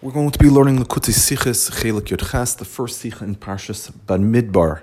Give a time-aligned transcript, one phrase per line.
[0.00, 3.90] We're going to be learning Likutei Sichos Chelik Yud Ches, the first Sicha in Parshas
[3.90, 4.82] Bamidbar.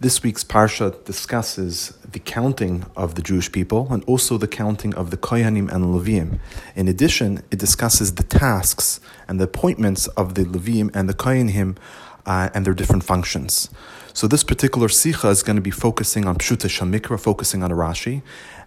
[0.00, 5.10] This week's Parsha discusses the counting of the Jewish people and also the counting of
[5.10, 6.38] the Kohanim and Levim.
[6.74, 8.98] In addition, it discusses the tasks
[9.28, 11.76] and the appointments of the Levim and the Kohanim
[12.24, 13.68] uh, and their different functions.
[14.14, 18.22] So this particular Sicha is going to be focusing on Pshuta Shamikra, focusing on Rashi,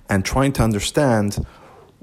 [0.07, 1.43] and trying to understand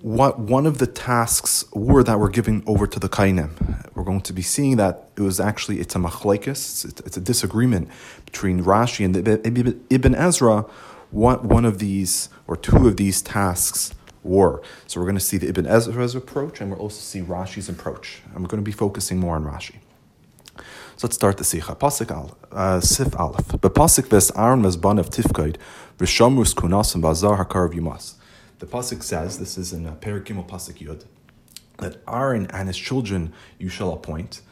[0.02, 3.50] what one of the tasks were that were given over to the Kainim.
[3.94, 7.20] We're going to be seeing that it was actually it's a machlekes, it's, it's, a
[7.20, 7.88] disagreement
[8.24, 10.64] between Rashi and the, Ibn Ezra.
[11.10, 14.62] What one of these or two of these tasks were.
[14.86, 18.22] So we're going to see the Ibn Ezra's approach, and we'll also see Rashi's approach.
[18.32, 19.76] And we're going to be focusing more on Rashi.
[20.96, 21.74] So let's start the Sikha.
[21.74, 23.48] Pasik al, uh, Sif Aleph.
[23.48, 25.56] Bepasik ves mezban of Tifkaid,
[25.98, 28.14] Rishamus kunasim bazar hakar yumas.
[28.60, 31.06] The pasuk says, this is in uh, Perikimel Pasuk Yud,
[31.78, 34.42] that Aaron and his children you shall appoint,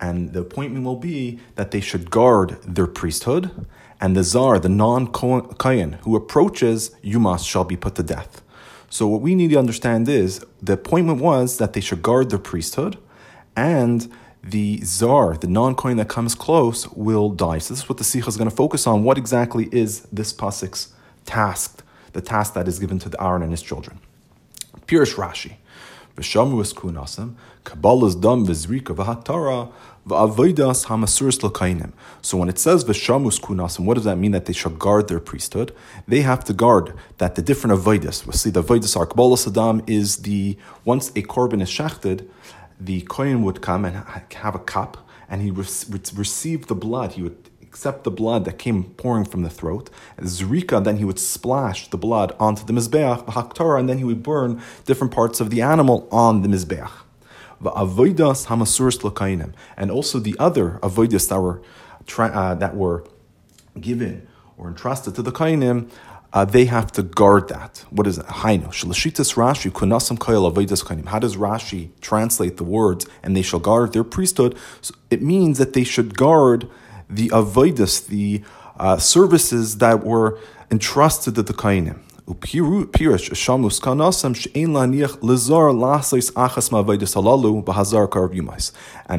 [0.00, 3.50] and the appointment will be that they should guard their priesthood,
[4.00, 8.40] and the czar, the non-Kayan, who approaches Yumas shall be put to death.
[8.88, 12.38] So what we need to understand is the appointment was that they should guard their
[12.38, 12.98] priesthood,
[13.56, 14.08] and
[14.44, 17.58] the czar, the non-Kohen that comes close, will die.
[17.58, 19.02] So this is what the Sikha is going to focus on.
[19.02, 20.92] What exactly is this pasuk's
[21.24, 21.82] task
[22.16, 24.00] the task that is given to the Aaron and his children.
[24.86, 25.56] Pirish Rashi.
[26.22, 26.46] So
[32.38, 34.30] when it says v'shamus kunasim, what does that mean?
[34.30, 35.74] That they shall guard their priesthood.
[36.08, 39.86] They have to guard that the different avoidas, we'll see the avoidas are Kabbalah Saddam
[39.86, 40.56] is the,
[40.86, 42.26] once a korban is shechted,
[42.80, 45.68] the kohen would come and have a cup, and he would
[46.14, 47.12] receive the blood.
[47.12, 49.90] He would except the blood that came pouring from the throat.
[50.20, 54.22] Zrika, then he would splash the blood onto the Mizbeach, Haktara, and then he would
[54.22, 56.90] burn different parts of the animal on the Mizbeach.
[59.76, 61.60] And also the other avoidas that were
[62.18, 63.04] uh, that were
[63.78, 65.90] given or entrusted to the kainim,
[66.32, 67.84] uh, they have to guard that.
[67.90, 68.24] What is it?
[68.24, 71.08] Hainu shalashitas Rashi kunasam koyel avoidas kainim.
[71.08, 73.06] How does Rashi translate the words?
[73.22, 74.56] And they shall guard their priesthood.
[74.80, 76.70] So it means that they should guard
[77.08, 78.42] the avoidus, the
[78.78, 80.38] uh, services that were
[80.70, 82.00] entrusted to the kainim.
[82.28, 82.42] And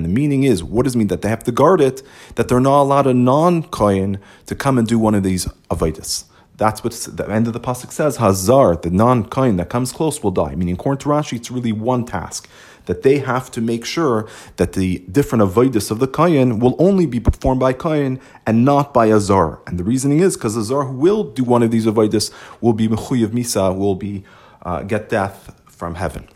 [0.04, 2.04] the meaning is, what does it mean that they have to guard it?
[2.36, 6.26] That they're not allowed a non-kohen to come and do one of these avoidus.
[6.58, 8.18] That's what the end of the pasuk says.
[8.18, 10.56] Hazar, the non-kohen that comes close, will die.
[10.56, 12.50] Meaning, according to Rashi, it's really one task
[12.88, 17.06] that they have to make sure that the different avoidus of the kayan will only
[17.06, 19.62] be performed by kayan and not by a zar.
[19.68, 22.74] And the reasoning is because a zar who will do one of these avoidus will
[22.74, 24.24] be mechuyev misa, will be
[24.64, 26.28] uh, get death from heaven.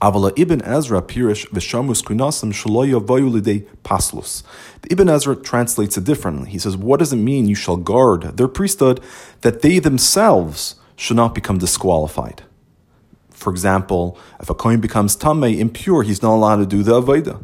[0.00, 4.42] Avala Ibn Ezra pirish v'shamus kunasim shaloya lidei paslus.
[4.82, 6.50] The Ibn Ezra translates it differently.
[6.50, 7.48] He says, "What does it mean?
[7.48, 9.00] You shall guard their priesthood,
[9.40, 12.42] that they themselves should not become disqualified."
[13.36, 17.38] For example, if a coin becomes tamei, impure, he's not allowed to do the avodah.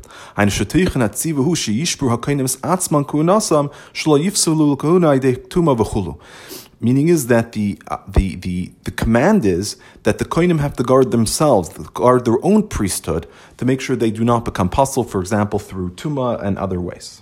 [6.81, 10.83] Meaning is that the, uh, the, the, the command is that the koinim have to
[10.83, 15.21] guard themselves, guard their own priesthood, to make sure they do not become puzzled, for
[15.21, 17.22] example, through tuma and other ways.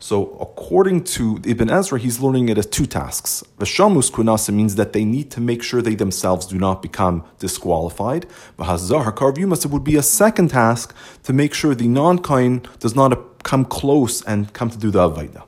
[0.00, 3.42] So, according to Ibn Ezra, he's learning it as two tasks.
[3.58, 8.26] Vashamus kunasa means that they need to make sure they themselves do not become disqualified.
[8.56, 10.94] Vahazar karvyumas, it would be a second task
[11.24, 15.00] to make sure the non kain does not come close and come to do the
[15.00, 15.42] Avaida.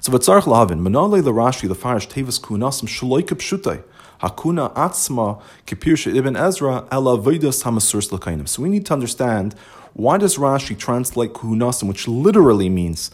[0.00, 3.82] So, Vatzarch Lavin, Manale the Rashi, the Farish, Tevis kunasim shaloika pshutai.
[4.22, 8.48] Hakuna atzma kipirsha Ibn Ezra ela vedas hamasurs lakainim.
[8.48, 9.54] So we need to understand
[9.92, 13.10] why does Rashi translate kuhunasim, which literally means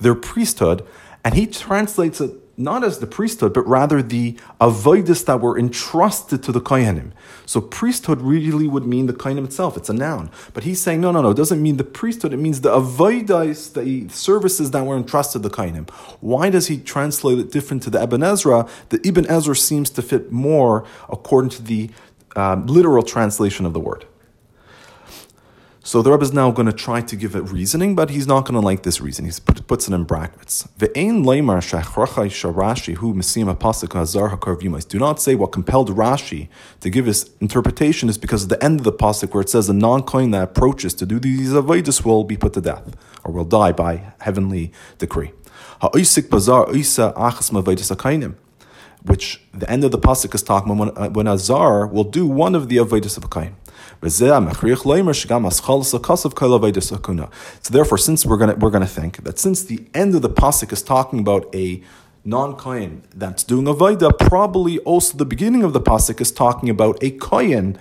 [0.00, 0.86] their priesthood,
[1.24, 6.42] and he translates it not as the priesthood, but rather the avoidus that were entrusted
[6.42, 7.12] to the kohenim.
[7.46, 9.76] So priesthood really would mean the kohenim itself.
[9.76, 10.30] It's a noun.
[10.52, 12.34] But he's saying, no, no, no, it doesn't mean the priesthood.
[12.34, 15.88] It means the avoidus, the services that were entrusted to the kohenim.
[16.20, 18.68] Why does he translate it different to the Ibn Ezra?
[18.90, 21.90] The Ibn Ezra seems to fit more according to the
[22.36, 24.04] um, literal translation of the word.
[25.82, 28.44] So the Rebbe is now going to try to give a reasoning, but he's not
[28.44, 29.24] going to like this reason.
[29.24, 30.68] He put, puts it in brackets.
[30.76, 35.88] The ain laymar shahrachaisha rashi, who Messiam Apasikhazar ha curvimis, do not say what compelled
[35.96, 36.48] Rashi
[36.80, 39.68] to give his interpretation is because of the end of the pasuk where it says
[39.68, 42.94] the non-coin that approaches to do these avodas will be put to death
[43.24, 45.32] or will die by heavenly decree.
[45.80, 46.14] Which
[49.54, 52.54] the end of the pasuk is talking when, uh, when a zar will do one
[52.54, 53.56] of the avodas of a kain.
[54.02, 54.24] So
[57.70, 60.82] therefore, since we're gonna we're gonna think that since the end of the pasuk is
[60.82, 61.82] talking about a
[62.24, 67.10] non-kohen that's doing avodah, probably also the beginning of the pasuk is talking about a
[67.10, 67.76] kohen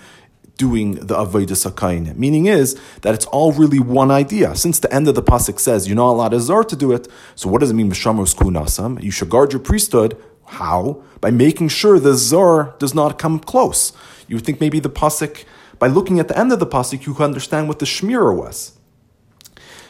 [0.57, 2.13] doing the avodah sakayin.
[2.18, 4.56] Meaning is that it's all really one idea.
[4.56, 7.07] Since the end of the pasuk says you're not allowed a zar to do it,
[7.36, 7.88] so what does it mean?
[7.88, 10.18] You should guard your priesthood.
[10.48, 11.01] How?
[11.21, 13.94] By making sure the zar does not come close.
[14.27, 15.45] You would think maybe the pasuk
[15.79, 18.77] by looking at the end of the pasuk, you can understand what the shmirah was.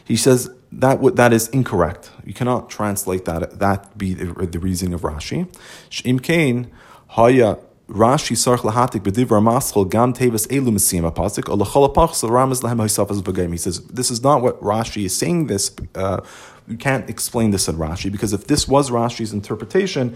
[0.06, 2.12] He says that that is incorrect.
[2.26, 3.60] You cannot translate that.
[3.60, 5.48] That be the, the reasoning of Rashi.
[5.90, 6.72] Shim kain
[7.10, 7.58] haya
[7.88, 13.22] Rashi sarch lahatik b'divra maschol gam tevis elu mesiyim apasik olachol apachs ramas lahem hoisafas
[13.22, 13.52] v'gayim.
[13.52, 15.48] He says this is not what Rashi is saying.
[15.48, 16.22] This uh,
[16.68, 20.16] you can't explain this in Rashi because if this was Rashi's interpretation,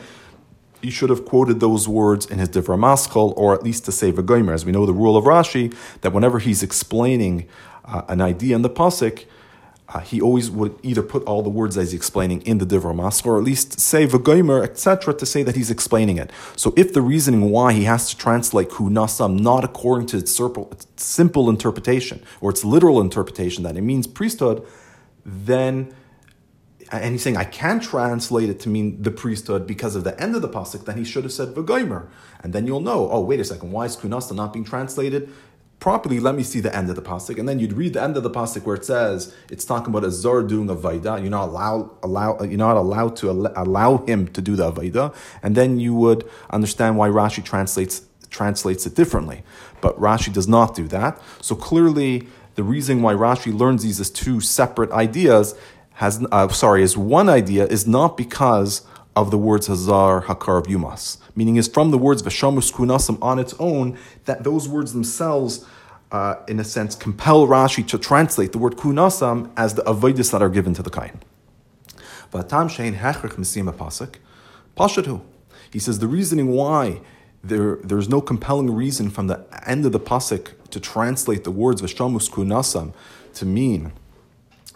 [0.83, 4.11] he should have quoted those words in his Divra Maskal, or at least to say
[4.11, 4.53] V'gomer.
[4.53, 7.47] As we know, the rule of Rashi, that whenever he's explaining
[7.85, 9.25] uh, an idea in the Pasik,
[9.87, 12.93] uh, he always would either put all the words that he's explaining in the Divra
[12.93, 16.31] Maskal, or at least say V'gomer, etc., to say that he's explaining it.
[16.57, 20.37] So if the reasoning why he has to translate Kunasam not according to its
[20.97, 24.65] simple interpretation, or its literal interpretation, that it means priesthood,
[25.25, 25.95] then
[27.01, 30.35] and he's saying I can't translate it to mean the priesthood because of the end
[30.35, 32.07] of the pasuk, then he should have said v'goimer,
[32.41, 33.09] and then you'll know.
[33.11, 35.29] Oh, wait a second, why is kunasta not being translated
[35.79, 36.19] properly?
[36.19, 38.23] Let me see the end of the pasuk, and then you'd read the end of
[38.23, 41.19] the pasuk where it says it's talking about a zor doing a vaida.
[41.19, 45.55] You're not allowed allow you're not allowed to allow him to do the vaida, and
[45.55, 49.43] then you would understand why Rashi translates translates it differently.
[49.81, 51.21] But Rashi does not do that.
[51.41, 55.55] So clearly, the reason why Rashi learns these as two separate ideas
[55.95, 58.85] has uh, sorry is one idea is not because
[59.15, 63.39] of the words Hazar Hakar of Yumas, meaning is from the words Veshamus Kunasam on
[63.39, 65.65] its own that those words themselves.
[66.11, 70.43] Uh, in a sense, compel Rashi to translate the word kunasam as the avoidus that
[70.43, 71.19] are given to the kain.
[75.71, 77.01] He says the reasoning why
[77.43, 81.81] there, there's no compelling reason from the end of the pasuk to translate the words
[81.81, 82.93] v'shamus kunasam
[83.33, 83.91] to mean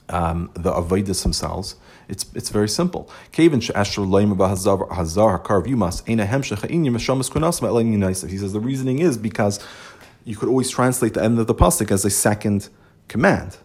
[0.09, 1.75] um, the avodas themselves.
[2.07, 3.09] It's it's very simple.
[3.33, 3.95] He says
[8.53, 9.59] the reasoning is because
[10.23, 12.69] you could always translate the end of the pasuk as a second
[13.07, 13.57] command,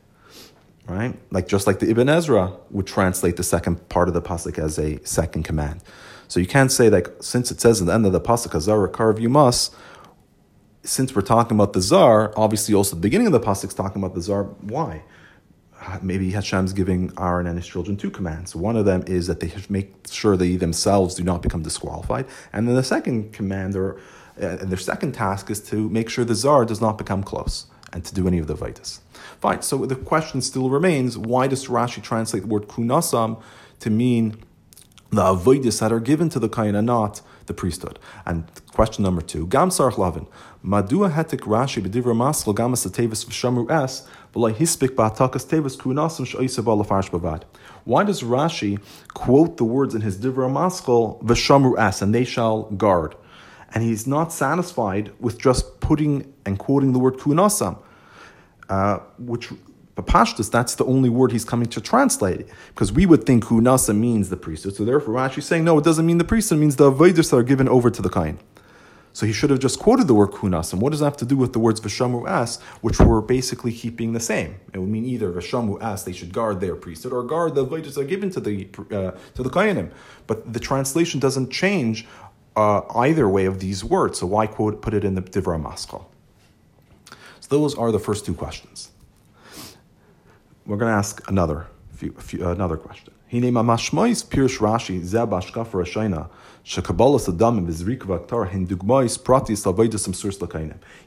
[0.87, 1.17] right?
[1.31, 4.79] Like just like the Ibn Ezra would translate the second part of the pasuk as
[4.79, 5.83] a second command.
[6.27, 8.88] So you can't say like since it says at the end of the pasuk Hazar
[8.88, 9.75] Karv you must.
[10.85, 14.03] Since we're talking about the zar, obviously also the beginning of the pasuk is talking
[14.03, 14.47] about the zar.
[14.62, 15.05] Why?
[16.02, 18.55] Maybe Hashem's giving Aaron and his children two commands.
[18.55, 22.69] One of them is that they make sure they themselves do not become disqualified, and
[22.69, 24.00] then the second command or
[24.40, 28.05] uh, their second task is to make sure the czar does not become close and
[28.05, 29.00] to do any of the vitas.
[29.40, 29.62] Fine.
[29.62, 33.43] So the question still remains: Why does Rashi translate the word kunasam
[33.81, 34.37] to mean
[35.11, 37.99] the avoidus that are given to the kain and not the priesthood?
[38.25, 40.26] And question number two: Gam sarch lavin
[40.64, 44.52] madua hetik Rashi b'divra masl tevis v'shamru es why
[48.05, 48.81] does Rashi
[49.12, 53.14] quote the words in his Divra Maskal, Veshamru as, and they shall guard?
[53.75, 57.79] And he's not satisfied with just putting and quoting the word kunasam,
[58.69, 59.50] uh, which
[59.96, 62.47] Papashtas, that's the only word he's coming to translate.
[62.68, 64.75] Because we would think kunasa means the priesthood.
[64.75, 67.30] So therefore Rashi is saying, no, it doesn't mean the priesthood, it means the avodas
[67.30, 68.38] that are given over to the kain.
[69.12, 70.73] So he should have just quoted the word kunas.
[70.73, 73.73] And what does that have to do with the words Vishamu as, which were basically
[73.73, 74.57] keeping the same?
[74.73, 77.95] It would mean either Vishamu as they should guard their priesthood or guard the avodas
[77.95, 79.90] that are given to the uh, to the kohenim.
[80.26, 82.07] But the translation doesn't change
[82.57, 84.19] uh, either way of these words.
[84.19, 86.07] So why quote put it in the Divra Maskal?
[87.40, 88.90] So those are the first two questions.
[90.66, 93.12] We're going to ask another few, few, another question.
[93.31, 95.83] Hine mamashmois pirush Rashi zebashka for
[96.64, 100.38] Rashina shekabalas adamim v'zrik v'aktar hin dugmois pratis avoidasam surs.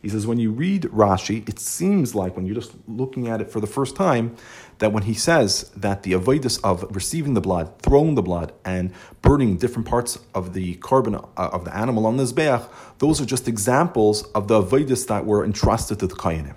[0.02, 3.50] He says when you read Rashi, it seems like when you're just looking at it
[3.50, 4.36] for the first time
[4.80, 8.94] that when he says that the avoidus of receiving the blood, throwing the blood, and
[9.22, 12.68] burning different parts of the korban uh, of the animal on the zbeach,
[13.00, 16.56] those are just examples of the avoidus that were entrusted to the kainim.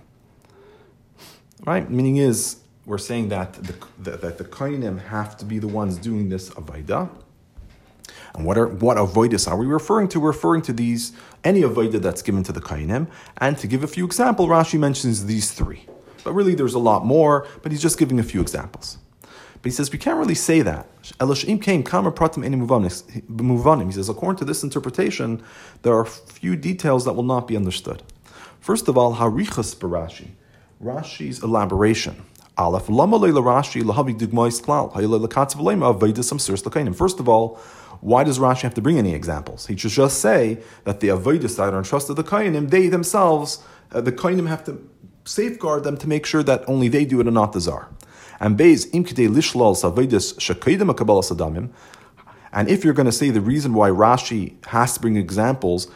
[1.64, 1.88] Right?
[1.90, 2.56] Meaning is
[2.88, 6.48] we're saying that the, that, that the Kainim have to be the ones doing this
[6.50, 7.10] Avaida.
[8.38, 10.20] And what are what avoidus are we referring to?
[10.20, 13.08] We're referring to these any avoida that's given to the kainim.
[13.38, 15.86] And to give a few examples, Rashi mentions these three.
[16.22, 17.48] But really, there's a lot more.
[17.62, 18.98] But he's just giving a few examples.
[19.22, 20.86] But he says we can't really say that.
[21.60, 21.88] came He
[23.92, 25.42] says according to this interpretation,
[25.82, 28.04] there are a few details that will not be understood.
[28.60, 30.28] First of all, harichas barashi,
[30.80, 32.24] Rashi's elaboration.
[32.56, 36.94] Aleph, lama Rashi lahavi digmois klal, hayla lekainim.
[36.94, 37.58] First of all,
[38.00, 39.66] why does Rashi have to bring any examples?
[39.66, 43.62] He should just say that the avedis that are entrusted the kainim, they themselves,
[43.92, 44.88] uh, the kainim have to
[45.24, 47.88] safeguard them to make sure that only they do it and not the czar.
[48.40, 51.70] And Beis imkidei lishlal savedis shakaidim akabala sadamim.
[52.52, 55.88] And if you're going to say the reason why Rashi has to bring examples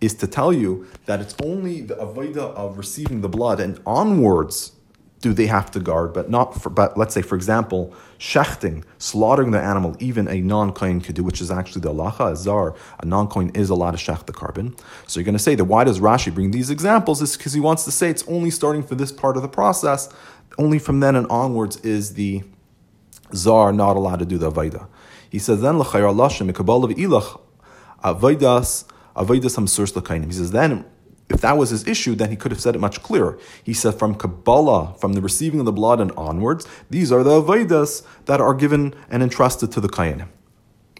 [0.00, 4.72] is to tell you that it's only the avodah of receiving the blood and onwards
[5.20, 9.50] do they have to guard, but not for, but let's say, for example, shechting, slaughtering
[9.50, 13.50] the animal, even a non-kohen could do, which is actually the alacha, azar, a non-kohen
[13.50, 14.78] is allowed to shecht the korban.
[15.06, 17.20] So you're going to say that why does Rashi bring these examples?
[17.20, 20.08] Is because he wants to say it's only starting for this part of the process,
[20.56, 22.42] only from then and onwards is the
[23.34, 24.86] zar not allowed to do the avodah.
[25.30, 27.40] He says then l'chayr lashim mikabal ilach
[28.04, 28.84] avodas
[29.16, 30.26] avodas hamsurs l'kainim.
[30.26, 30.84] He says then
[31.30, 33.38] if that was his issue, then he could have said it much clearer.
[33.62, 37.40] He said from Kabbalah, from the receiving of the blood and onwards, these are the
[37.40, 40.28] Vedas that are given and entrusted to the Kayanim.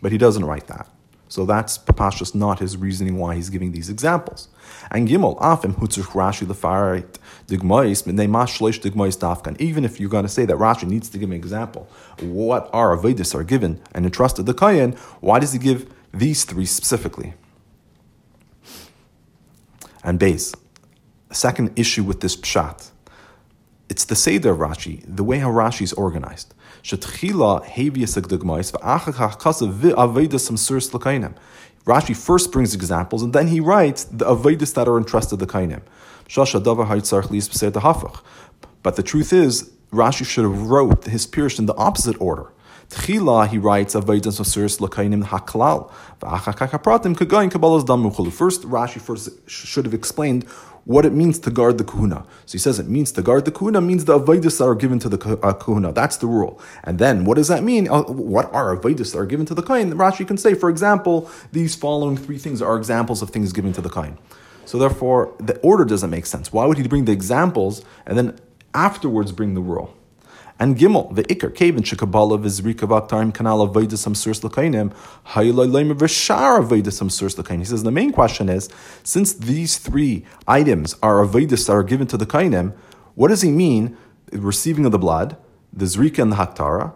[0.02, 0.88] But he doesn't write that.
[1.28, 4.48] So that's Papashas not his reasoning why he's giving these examples.
[4.90, 7.16] And Gimel, Afim Hutzurch Rashi Lefarit
[7.46, 9.60] Digmois, Shleish Digmois Dafkan.
[9.60, 11.88] Even if you're going to say that Rashi needs to give an example,
[12.20, 16.44] what are Vedas are given and entrusted to the Kayan, why does he give these
[16.44, 17.34] three specifically?
[20.08, 20.54] And base.
[21.30, 22.90] Second issue with this pshat,
[23.90, 26.54] it's the Seder Rashi, the way how Rashi is organized.
[31.86, 35.82] Rashi first brings examples and then he writes the avedis that are entrusted the kainim.
[38.82, 42.50] But the truth is, Rashi should have wrote his Pirish in the opposite order.
[42.90, 45.92] Tchila, he writes, Avodas Osiris Lakainim Haklal.
[46.20, 48.32] Damuchulu.
[48.32, 50.46] First, Rashi first should have explained
[50.88, 52.24] what it means to guard the kahuna.
[52.46, 54.98] So he says it means to guard the kahuna means the avodas that are given
[55.00, 55.92] to the uh, kahuna.
[55.92, 56.58] That's the rule.
[56.82, 57.88] And then what does that mean?
[57.88, 59.92] Uh, what are avodas that are given to the kain?
[59.92, 63.82] Rashi can say, for example, these following three things are examples of things given to
[63.82, 64.16] the kain.
[64.64, 66.54] So therefore, the order doesn't make sense.
[66.54, 68.38] Why would he bring the examples and then
[68.72, 69.94] afterwards bring the rule?
[70.60, 74.92] And Gimel, the Iker, Kevin, Shekabala, Vizrika, Vaktarim, Kanala, Vaidasam, Surs Lakainim,
[75.28, 77.58] Haylaim, Vishar, Vaidasam, Surs Lakainim.
[77.58, 78.68] He says the main question is
[79.04, 82.74] since these three items are Avaidis that are given to the Kainim,
[83.14, 83.96] what does he mean?
[84.32, 85.36] Receiving of the blood,
[85.72, 86.92] the Zrika and the Haktara,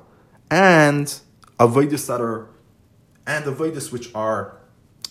[0.51, 1.21] and
[1.59, 2.49] Avaidis that are,
[3.27, 4.59] and Avaidis which are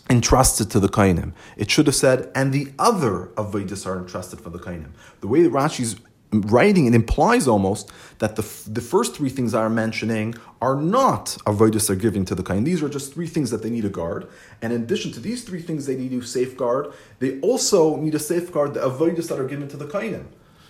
[0.09, 1.33] entrusted to the Kainim.
[1.55, 4.91] It should have said, and the other Avaidis are entrusted for the Kainim.
[5.21, 5.95] The way that Rashi's
[6.31, 11.89] writing, it implies almost that the, the first three things I'm mentioning are not avoidus
[11.89, 12.63] are giving to the kain.
[12.63, 14.29] These are just three things that they need to guard.
[14.61, 18.19] And in addition to these three things they need to safeguard, they also need to
[18.19, 20.25] safeguard the avoidus that are given to the kainim,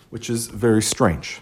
[0.10, 1.42] which is very strange.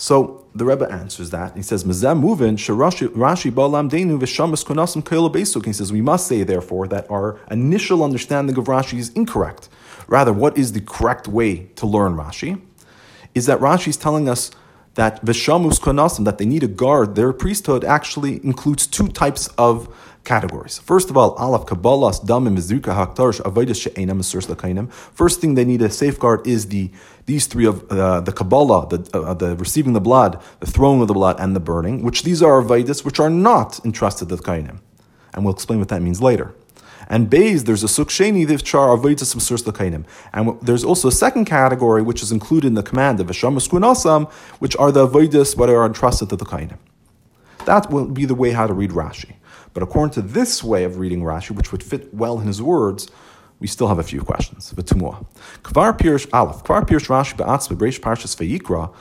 [0.00, 1.56] So the Rebbe answers that.
[1.56, 5.66] He says, Mezem movin Rashi balam denu v'shamas konasim besuk.
[5.66, 9.68] He says, we must say, therefore, that our initial understanding of Rashi is incorrect.
[10.06, 12.60] Rather, what is the correct way to learn Rashi?
[13.38, 14.50] Is that Rashi is telling us
[14.94, 19.74] that Veshamus Konasim, that they need a guard, their priesthood actually includes two types of
[20.24, 20.78] categories.
[20.78, 24.90] First of all, Alaf Kabbalas, Damim, Mizrika, Haktarish, Avedis, She'enam, Mesurs, Lakainim.
[24.92, 26.90] First thing they need to safeguard is the
[27.26, 31.08] these three of uh, the Kabbalah, the, uh, the receiving the blood, the throwing of
[31.08, 34.42] the blood, and the burning, which these are Avedis, which are not entrusted to the
[34.42, 34.80] Kainim.
[35.34, 36.54] And we'll explain what that means later.
[37.10, 40.04] And Bays, there's a suksheni divchar avodas msurs lakainim.
[40.34, 44.30] And there's also a second category which is included in the command of Hashem Asam,
[44.58, 46.78] which are the avodas that are entrusted to the kainim.
[47.64, 49.36] That will be the way how to read Rashi.
[49.72, 53.10] But according to this way of reading Rashi, which would fit well in his words,
[53.60, 54.72] we still have a few questions.
[54.72, 55.26] V'tumua.
[55.62, 56.62] Kvar Pirish Aleph.
[56.64, 58.92] Kvar Pirish Rashi be'atz be'breish parshas ve'yikra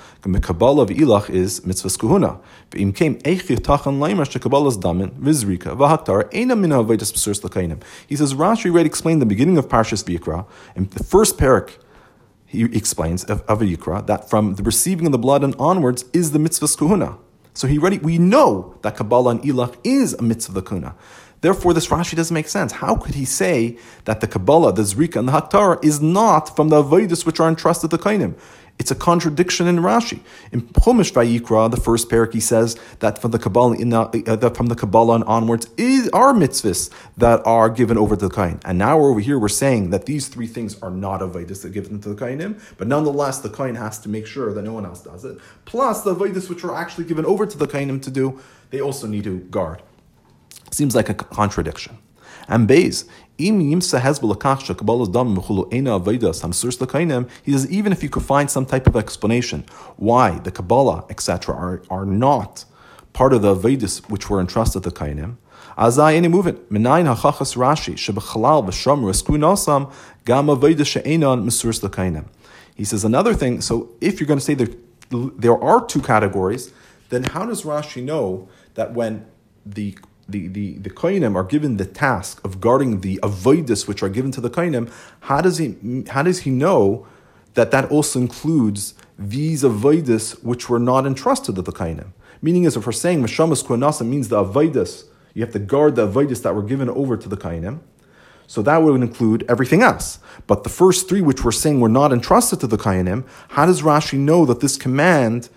[1.29, 2.39] is mitzvah skuhuna.
[2.71, 3.99] Eich yitachan
[4.81, 5.11] damin
[7.13, 7.81] b'surs l'kainim.
[8.07, 10.45] He says Rashi already explained the beginning of parshas v'yikra.
[10.75, 11.77] In the first parak,
[12.47, 16.31] he explains of, of Yikra that from the receiving of the blood and onwards is
[16.31, 17.17] the mitzvah skuhuna.
[17.53, 20.95] So he already we know that Kabbalah and Ilach is a mitzvah kuna.
[21.47, 22.73] Therefore, this Rashi doesn't make sense.
[22.73, 26.67] How could he say that the Kabbalah, the Zrika, and the Haktar is not from
[26.67, 28.35] the Avedis which are entrusted to the Kainim?
[28.79, 30.19] It's a contradiction in Rashi.
[30.51, 34.35] In Chumash Vayikra, the first parak, he says that from the Kabbalah, in the, uh,
[34.35, 38.35] that from the Kabbalah and onwards is are mitzvahs that are given over to the
[38.35, 38.59] Kain.
[38.65, 41.69] And now we're over here, we're saying that these three things are not Avedis that
[41.69, 44.85] given to the Kainim, but nonetheless, the Kain has to make sure that no one
[44.85, 45.37] else does it.
[45.63, 48.37] Plus, the Avedis which are actually given over to the Kainim to do,
[48.69, 49.81] they also need to guard.
[50.71, 51.97] Seems like a contradiction.
[52.47, 53.05] And Bays,
[53.37, 53.49] he
[53.81, 54.19] says,
[57.69, 59.65] even if you could find some type of explanation
[59.97, 62.65] why the Kabbalah, etc., are, are not
[63.13, 65.37] part of the Vedas which were entrusted to Kainim,
[65.77, 66.71] Azai any movement.
[66.71, 69.91] Minayin hachachas Rashi shebechalal v'shamru eskunosam
[70.25, 72.25] gam aveda she'enon mesurs l'kainim.
[72.75, 73.61] He says another thing.
[73.61, 74.69] So if you're going to say there,
[75.09, 76.73] there are two categories,
[77.09, 79.25] then how does Rashi know that when
[79.65, 79.97] the
[80.29, 84.31] the, the, the koinim are given the task of guarding the avoidus which are given
[84.31, 84.91] to the koinim,
[85.21, 87.07] how does he how does he know
[87.53, 92.07] that that also includes these avoidus which were not entrusted to the koinim?
[92.41, 95.05] Meaning is if we're saying Meshamas Kuanasa means the avoidus
[95.37, 97.79] you have to guard the avodas that were given over to the kainim.
[98.47, 100.17] So that would include everything else.
[100.47, 103.83] But the first three, which we're saying were not entrusted to the kainim, how does
[103.83, 105.49] Rashi know that this command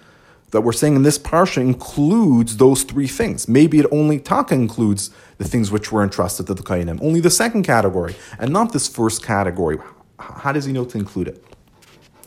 [0.51, 3.49] that we're saying in this parsha includes those three things?
[3.49, 7.31] Maybe it only taka includes the things which were entrusted to the kainim, only the
[7.31, 9.79] second category, and not this first category.
[10.19, 11.45] How does he know to include it?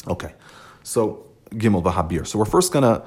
[0.08, 0.34] Okay,
[0.84, 2.26] so Gimel Vahabir.
[2.26, 3.04] So we're first to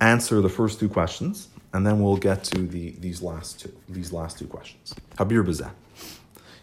[0.00, 4.12] answer the first two questions and then we'll get to the these last two these
[4.12, 4.94] last two questions.
[5.16, 5.70] Habir Bazeh.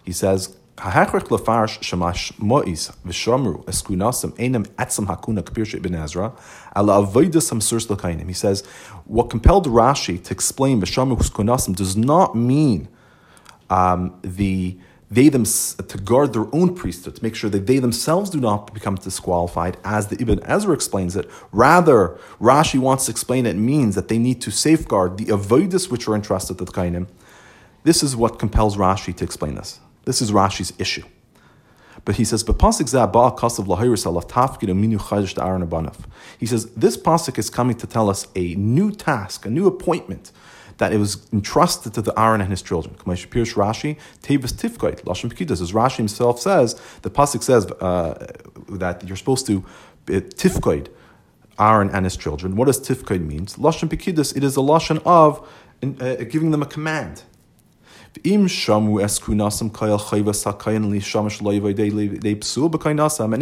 [0.04, 6.34] He says, "Hahechrech lefarsh shamash mois v'shomru eskunasim enam hakuna Ezra
[6.76, 8.66] ala avodas hamsurs l'kainim." He says,
[9.06, 12.90] what compelled Rashi to explain v'shomru eskunasim does not mean
[13.70, 14.78] um, the
[15.12, 18.74] they them to guard their own priesthood, to make sure that they themselves do not
[18.74, 21.30] become disqualified, as the Ibn Ezra explains it.
[21.52, 26.08] Rather, Rashi wants to explain it means that they need to safeguard the avoidus which
[26.08, 27.08] are entrusted to the Kainim.
[27.84, 29.80] This is what compels Rashi to explain this.
[30.06, 31.04] This is Rashi's issue.
[32.06, 32.54] But he says, He
[36.46, 40.32] says, this pasuk is coming to tell us a new task, a new appointment
[40.78, 42.96] that it was entrusted to the Aaron and his children.
[42.96, 45.62] Rashi, Tevis Tifkoit, Lashon Pekidas.
[45.62, 48.34] As Rashi himself says, the Pasuk says uh,
[48.70, 49.66] that you're supposed to
[50.10, 50.20] uh,
[51.58, 52.56] Aaron and his children.
[52.56, 53.56] What does Tifkoit means?
[53.56, 55.48] Lashon Pekidas, it is a Lashon of
[55.82, 57.24] uh, giving them a command.
[58.24, 58.52] And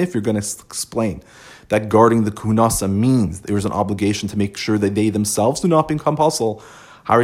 [0.01, 1.23] if you're going to explain
[1.69, 5.59] that guarding the kunasa means there is an obligation to make sure that they themselves
[5.62, 6.63] do not become compulsory,
[7.07, 7.23] he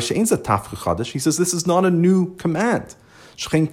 [1.19, 2.95] says this is not a new command.
[3.38, 3.67] You already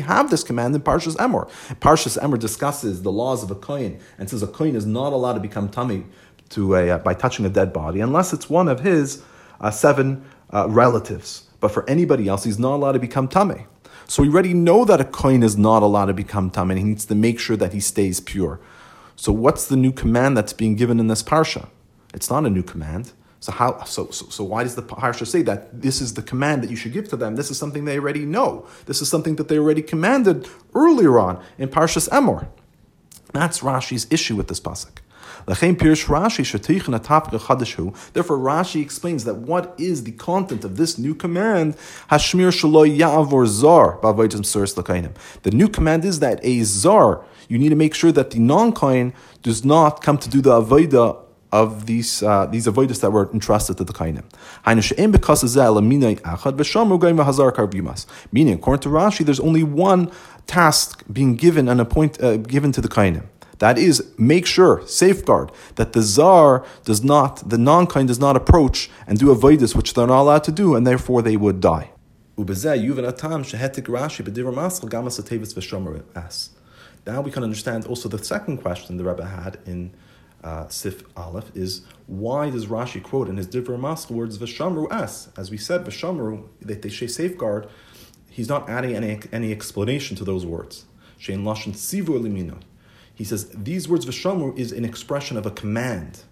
[0.00, 1.48] have this command in Parshas Emor.
[1.80, 5.34] Parshas Emor discusses the laws of a kohen and says a kohen is not allowed
[5.34, 6.04] to become tummy
[6.48, 9.22] to a, uh, by touching a dead body unless it's one of his
[9.60, 11.48] uh, seven uh, relatives.
[11.60, 13.66] But for anybody else, he's not allowed to become tummy.
[14.08, 16.84] So we already know that a kohen is not allowed to become tummy, and he
[16.84, 18.60] needs to make sure that he stays pure.
[19.16, 21.68] So what's the new command that's being given in this parsha?
[22.14, 23.12] It's not a new command.
[23.40, 23.84] So how?
[23.84, 26.76] So, so, so why does the parsha say that this is the command that you
[26.76, 27.36] should give to them?
[27.36, 28.66] This is something they already know.
[28.86, 32.48] This is something that they already commanded earlier on in Parshas Emor.
[33.32, 34.98] That's Rashi's issue with this pasuk.
[35.46, 35.78] Therefore,
[38.38, 41.76] Rashi explains that what is the content of this new command?
[42.08, 42.30] The
[45.52, 49.64] new command is that a zar, you need to make sure that the non-kohen does
[49.64, 53.84] not come to do the avodah of these uh, these avoiders that were entrusted to
[53.84, 54.24] the kainim.
[58.32, 60.10] Meaning, according to Rashi, there's only one
[60.46, 63.26] task being given and appoint uh, given to the kainim.
[63.58, 68.90] That is, make sure, safeguard that the czar does not, the non-kind does not approach
[69.06, 71.90] and do a avoiders which they're not allowed to do, and therefore they would die.
[77.06, 79.94] Now we can understand also the second question the Rebbe had in
[80.44, 85.28] uh, Sif Aleph is why does Rashi quote in his Divra Maskil words Vishamru S?
[85.36, 87.68] As we said, Vishamru, that they say safeguard,
[88.28, 90.84] he's not adding any, any explanation to those words.
[91.18, 92.60] Shein Lashon Sivu Elimino.
[93.16, 96.22] He says these words Vishamru is an expression of a command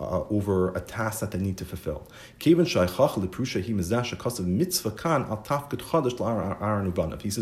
[0.00, 2.06] uh, over a task that they need to fulfill.
[2.40, 2.66] He says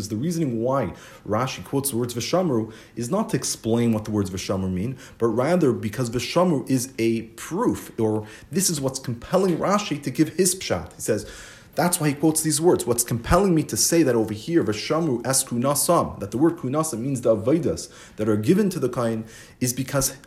[0.09, 0.93] the reasoning why
[1.27, 5.27] Rashi quotes the words Vishamru is not to explain what the words Vishamru mean, but
[5.27, 10.55] rather because Vishamru is a proof, or this is what's compelling Rashi to give his
[10.55, 10.93] pshat.
[10.93, 11.29] He says,
[11.77, 12.87] that's why he quotes these words.
[12.87, 17.01] What's compelling me to say that over here, Vashamru es kunasam, that the word kunasam
[17.01, 19.25] means the avodas that are given to the kain,
[19.59, 20.17] is because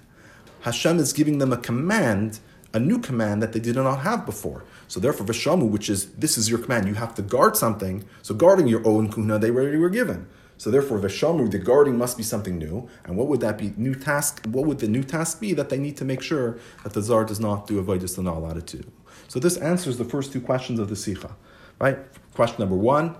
[0.60, 2.38] Hashem is giving them a command,
[2.72, 4.62] a new command that they did not have before.
[4.86, 8.04] So therefore, Vishamu, which is this is your command, you have to guard something.
[8.22, 10.28] So guarding your own kuna, they already were given.
[10.56, 12.88] So therefore, Vishamu, the guarding must be something new.
[13.04, 13.72] And what would that be?
[13.76, 14.46] New task.
[14.46, 15.52] What would the new task be?
[15.54, 18.36] That they need to make sure that the czar does not do avoidus they're not
[18.36, 18.92] allowed to do.
[19.30, 21.36] So this answers the first two questions of the sikha.
[21.78, 21.98] Right?
[22.34, 23.14] Question number one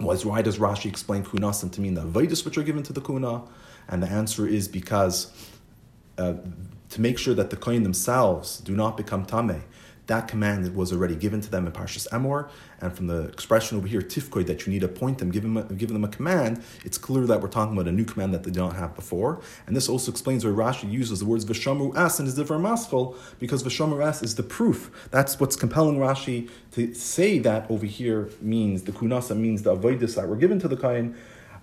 [0.00, 3.02] was why does Rashi explain kunasim to mean the avodas which are given to the
[3.02, 3.42] kuna?
[3.86, 5.30] And the answer is because
[6.16, 6.32] uh,
[6.88, 9.60] to make sure that the kohen themselves do not become tameh,
[10.06, 12.48] that command was already given to them in Parshas Emor,
[12.80, 15.56] and from the expression over here, tifkoid, that you need to point them, give them,
[15.56, 18.42] a, give them a command, it's clear that we're talking about a new command that
[18.42, 19.40] they don't have before.
[19.66, 23.16] And this also explains why Rashi uses the words Vishamru as and his different maskal,
[23.38, 25.08] because Vishamru as is the proof.
[25.10, 30.16] That's what's compelling Rashi to say that over here means, the kunasa means the avoidus
[30.16, 31.16] that were given to the kain,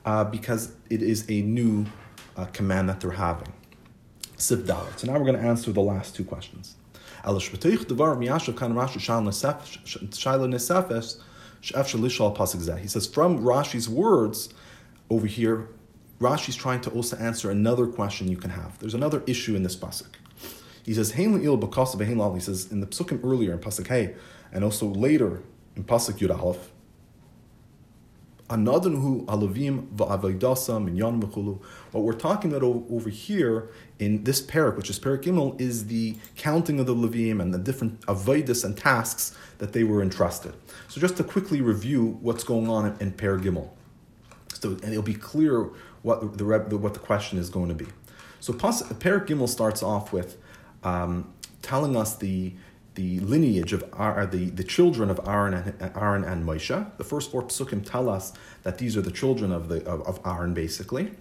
[0.03, 1.85] uh, because it is a new
[2.35, 3.53] uh, command that they're having.
[4.37, 4.65] Siv
[4.97, 6.75] So now we're going to answer the last two questions.
[7.23, 7.29] He
[12.87, 14.49] says, from Rashi's words
[15.09, 15.67] over here,
[16.19, 18.79] Rashi's trying to also answer another question you can have.
[18.79, 20.15] There's another issue in this pasuk.
[20.83, 24.15] He says, He says in the psukim earlier in pasuk Hey,
[24.51, 25.43] and also later
[25.75, 26.70] in pasuk Yud Aleph,
[31.91, 36.17] what we're talking about over here in this parak, which is parak Gimel, is the
[36.35, 40.53] counting of the Levim and the different avodas and tasks that they were entrusted.
[40.87, 43.69] So just to quickly review what's going on in, in parak Gimel,
[44.53, 45.69] so and it'll be clear
[46.01, 47.87] what the, the, what the question is going to be.
[48.39, 50.37] So parak Gimel starts off with
[50.83, 52.53] um, telling us the
[52.95, 56.97] the lineage of Ar, the, the children of Aaron and, Aaron and Moshe.
[56.97, 60.19] The first four psukim tell us that these are the children of, the, of, of
[60.25, 61.11] Aaron, basically.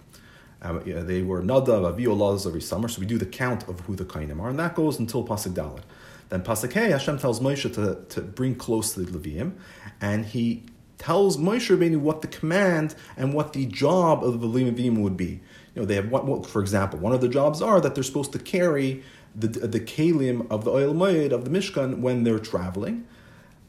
[0.61, 3.79] Um, yeah, they were Nadav, Avi, Olaz, every summer, so we do the count of
[3.81, 5.81] who the Kainim are, and that goes until Pasuk Dalit.
[6.29, 9.53] Then Pasuk Hey, Hashem tells Moshe to, to bring close to the Levium,
[9.99, 10.63] and he
[10.97, 15.41] tells Moshe Rabbeinu what the command and what the job of the Levium would be.
[15.73, 18.33] You know, they have, what, for example, one of the jobs are that they're supposed
[18.33, 19.03] to carry
[19.35, 23.05] the, the kalim of the Ohel Moed of the Mishkan when they're traveling.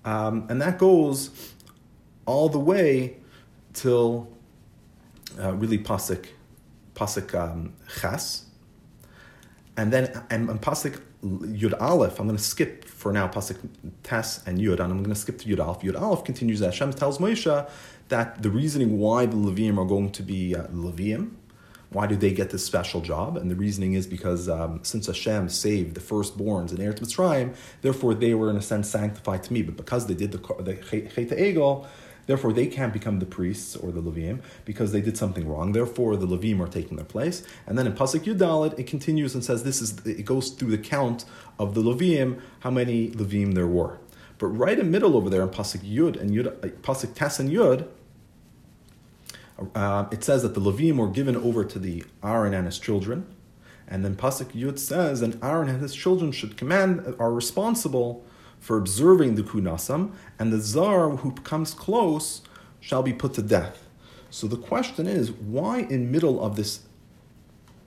[0.04, 1.30] Um, and that goes
[2.26, 3.16] all the way
[3.72, 4.28] till
[5.40, 6.26] uh, really pasuk
[6.94, 8.46] pasuk um, ches,
[9.76, 12.18] and then and, and pasuk yud aleph.
[12.18, 13.58] I'm going to skip for now pasuk
[14.02, 15.82] tes and yud, and I'm going to skip to yud aleph.
[15.82, 16.60] Yud aleph continues.
[16.60, 17.70] That Hashem tells Moshe
[18.08, 21.32] that the reasoning why the Levim are going to be uh, Levim
[21.92, 23.36] why do they get this special job?
[23.36, 28.14] And the reasoning is because um, since Hashem saved the firstborns in Eretz Mitzrayim, therefore
[28.14, 29.62] they were in a sense sanctified to me.
[29.62, 31.86] But because they did the, the Chet Egel,
[32.26, 35.72] Therefore, they can't become the priests or the Levim because they did something wrong.
[35.72, 37.42] Therefore, the Levim are taking their place.
[37.66, 40.78] And then in Pasuk Yudalit, it continues and says this is it goes through the
[40.78, 41.24] count
[41.58, 43.98] of the Levim, how many Levim there were.
[44.38, 47.50] But right in middle over there in Pasuk Yud and Yud, uh, Pasuk Tes and
[47.50, 47.88] Yud,
[49.74, 53.26] uh, it says that the Levim were given over to the Aaron and his children.
[53.88, 58.24] And then Pasuk Yud says, and Aaron and his children should command, are responsible
[58.58, 62.42] for observing the Kunasam, and the Zar who comes close
[62.80, 63.88] shall be put to death.
[64.30, 66.80] So the question is, why in middle of this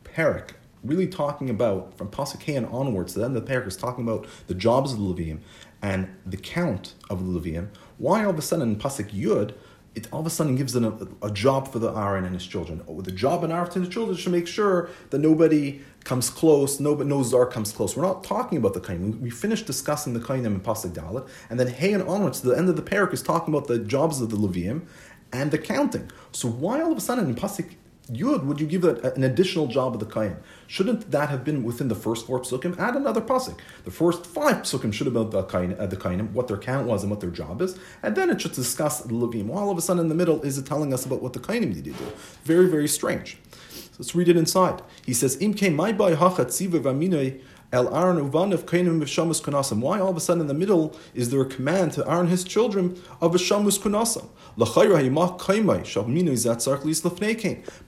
[0.03, 0.51] parak,
[0.83, 4.53] really talking about, from Pasuk onwards, the end of the parak is talking about the
[4.53, 5.39] jobs of the Levim
[5.81, 9.53] and the count of the Levim, why all of a sudden in Pasuk Yud,
[9.95, 10.86] it all of a sudden gives them
[11.21, 12.84] a, a, job for the Aaron and his children.
[12.88, 16.79] Oh, the job in Aaron and his children should make sure that nobody comes close,
[16.79, 17.95] no, no Zar comes close.
[17.95, 19.13] We're not talking about the Kainim.
[19.13, 22.47] We, we finished discussing the Kainim in Pasuk Dalit, and then Hey and onwards to
[22.47, 24.86] the end of the parak is talking about the jobs of the Levium
[25.31, 26.12] and the counting.
[26.31, 27.75] So why all of a sudden in Pasuk
[28.12, 30.38] Yud, would you give an additional job of the Kayan?
[30.68, 32.78] Shouldn't that have been within the first four psukim?
[32.78, 33.58] Add another pasuk.
[33.84, 36.88] The first five psukim should have been the Kayan, uh, the Kayanim, what their count
[36.88, 39.50] was and what their job is, and then it should discuss the Levim.
[39.50, 41.74] All of a sudden in the middle is it telling us about what the Kayanim
[41.74, 42.06] need to do?
[42.44, 43.38] Very, very strange.
[43.72, 44.84] So let's read it inside.
[45.04, 46.52] He says, Im my by hachat
[47.74, 49.80] El Aaron Uvanav Kainim Vishamus Kunasam.
[49.80, 52.44] Why all of a sudden in the middle is there a command to Aaron his
[52.44, 54.30] children of Vishamus Kunasam?
[54.58, 57.36] L'chayra himach kaimai shavminu zatzarch lis lefnei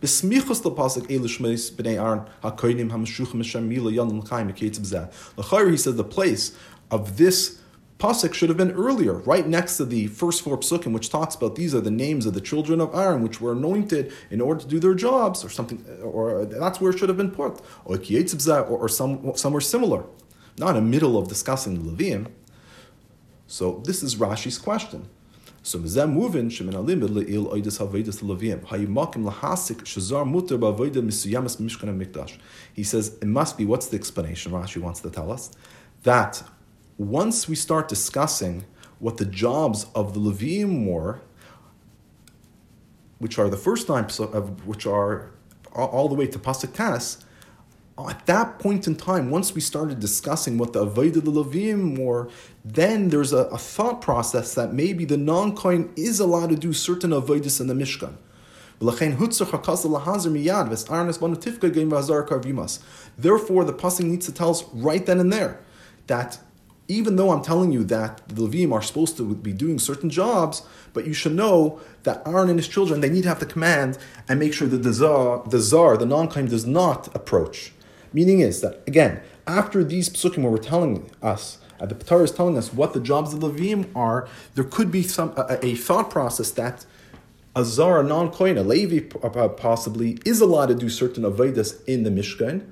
[0.02, 5.10] Besmichus lepasik elishmeis b'nei Aaron hakainim hamashuchim Hashem mila yan l'chaim eketz b'zeh.
[5.38, 6.58] L'chayra he says the place
[6.92, 7.62] of this
[8.00, 11.56] pasuk should have been earlier, right next to the first four psukim, which talks about
[11.56, 14.68] these are the names of the children of Aaron, which were anointed in order to
[14.68, 18.90] do their jobs, or something, or that's where it should have been put, or or,
[18.90, 20.04] some, somewhere similar,
[20.58, 22.28] not in the middle of discussing the Levium.
[23.48, 25.10] So this is Rashi's question.
[25.68, 31.58] So mizem movin shemin alim leil oides havedes levim hayimakim lahasik shazar muter ba'avodah misuyamas
[31.58, 32.38] mishkan mikdash.
[32.72, 33.66] He says it must be.
[33.66, 34.54] What's the explanation?
[34.54, 35.52] Rashi wants to tell us
[36.04, 36.42] that
[36.98, 38.64] once we start discussing
[39.00, 41.20] what the jobs of the Levim were,
[43.18, 45.32] which are the first time of which are
[45.74, 47.26] all the way to Pasuk Tas,
[48.06, 52.30] at that point in time, once we started discussing what the Avodah Levim were,
[52.64, 57.10] then there's a, a, thought process that maybe the non-coin is allowed to do certain
[57.10, 58.16] Avodas in the Mishkan.
[63.18, 65.60] Therefore, the Pasuk needs to tell us right then and there
[66.06, 66.40] that
[66.88, 70.62] even though I'm telling you that the Levim are supposed to be doing certain jobs,
[70.94, 73.98] but you should know that Aaron and his children, they need to have the command
[74.30, 77.74] and make sure that the czar, the the non-kaim does not approach.
[78.14, 82.32] Meaning is that, again, after these psukim where we're telling us, uh, the Torah is
[82.32, 85.76] telling us what the jobs of the Levim are, there could be some a, a
[85.76, 86.86] thought process that
[87.56, 92.10] a Zara, non-kohen, a Levi uh, possibly, is allowed to do certain avodas in the
[92.12, 92.68] Mishkan,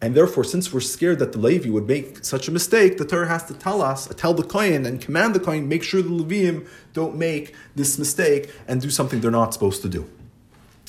[0.00, 3.28] and therefore, since we're scared that the Levi would make such a mistake, the Torah
[3.28, 6.68] has to tell us, tell the Kohen, and command the Kohen, make sure the Levim
[6.92, 10.08] don't make this mistake and do something they're not supposed to do.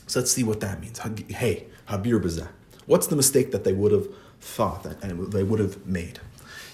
[0.05, 0.99] So let's see what that means.
[1.29, 2.49] Hey, Habir Bazah.
[2.89, 4.07] What's the mistake that they would have
[4.41, 6.19] thought that, and they would have made?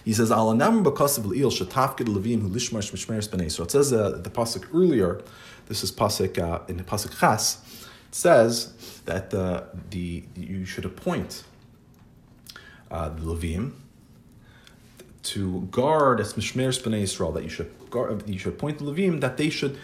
[0.06, 3.51] He says, Alanam because of Leil Shatafkid Levim who Lishmash Mishmeres B'nai.
[3.51, 5.21] So it says uh, the pasuk earlier.
[5.65, 7.58] This is pasuk uh, in the pasuk Chas.
[8.08, 11.43] It says that uh, the you should appoint
[12.89, 13.73] uh, the Levim,
[15.23, 19.19] to guard as Mishmeres B'nai Israel, that you should guard, you should appoint the Levim,
[19.19, 19.78] that they should,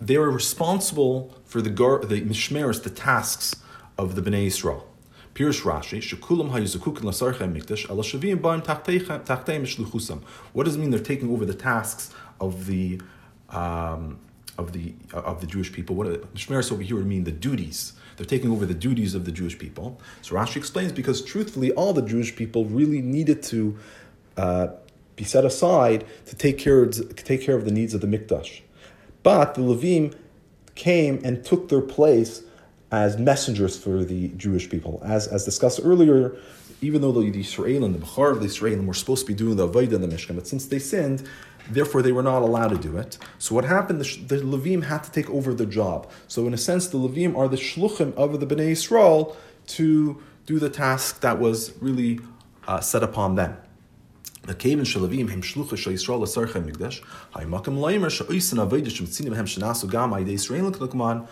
[0.00, 3.54] they are responsible for the guard, the Mishmeres, the tasks
[3.96, 4.88] of the Bnei Israel.
[5.34, 10.22] Pirush Rashi, Shekulam Hayuzukukin Lasarchem Mikdash, Ala Shavim Baim Tachteim Mishluchusam.
[10.52, 13.00] What does it mean they're taking over the tasks of the
[13.50, 14.20] um,
[14.56, 15.96] of the of the Jewish people?
[15.96, 19.32] What Mishmeres over here would mean the duties they're taking over the duties of the
[19.32, 20.00] Jewish people.
[20.22, 23.76] So Rashi explains because truthfully, all the Jewish people really needed to
[24.36, 24.68] uh,
[25.16, 28.60] be set aside to take care, of, take care of the needs of the Mikdash.
[29.22, 30.16] But the Levim
[30.74, 32.43] came and took their place
[33.02, 35.00] as messengers for the Jewish people.
[35.04, 36.36] As, as discussed earlier,
[36.80, 39.56] even though the, Israel and the Bechar of the Israel were supposed to be doing
[39.56, 41.28] the Avodah in the Mishkan, but since they sinned,
[41.70, 43.16] Therefore, they were not allowed to do it.
[43.38, 43.98] So what happened?
[44.00, 46.10] The, the Levim had to take over the job.
[46.28, 49.34] So in a sense, the Levim are the shluchim of the Bnei Yisrael
[49.68, 52.20] to do the task that was really
[52.68, 53.56] uh, set upon them.
[54.42, 57.00] The Kevin Shalavim Hem Shlucha Shal Yisrael Asarcha Migdash
[57.32, 61.26] Haymakam Leimer Sha'oisan Avedish Mitzinim Hem Shanasu Gam Aide Yisrael Knukman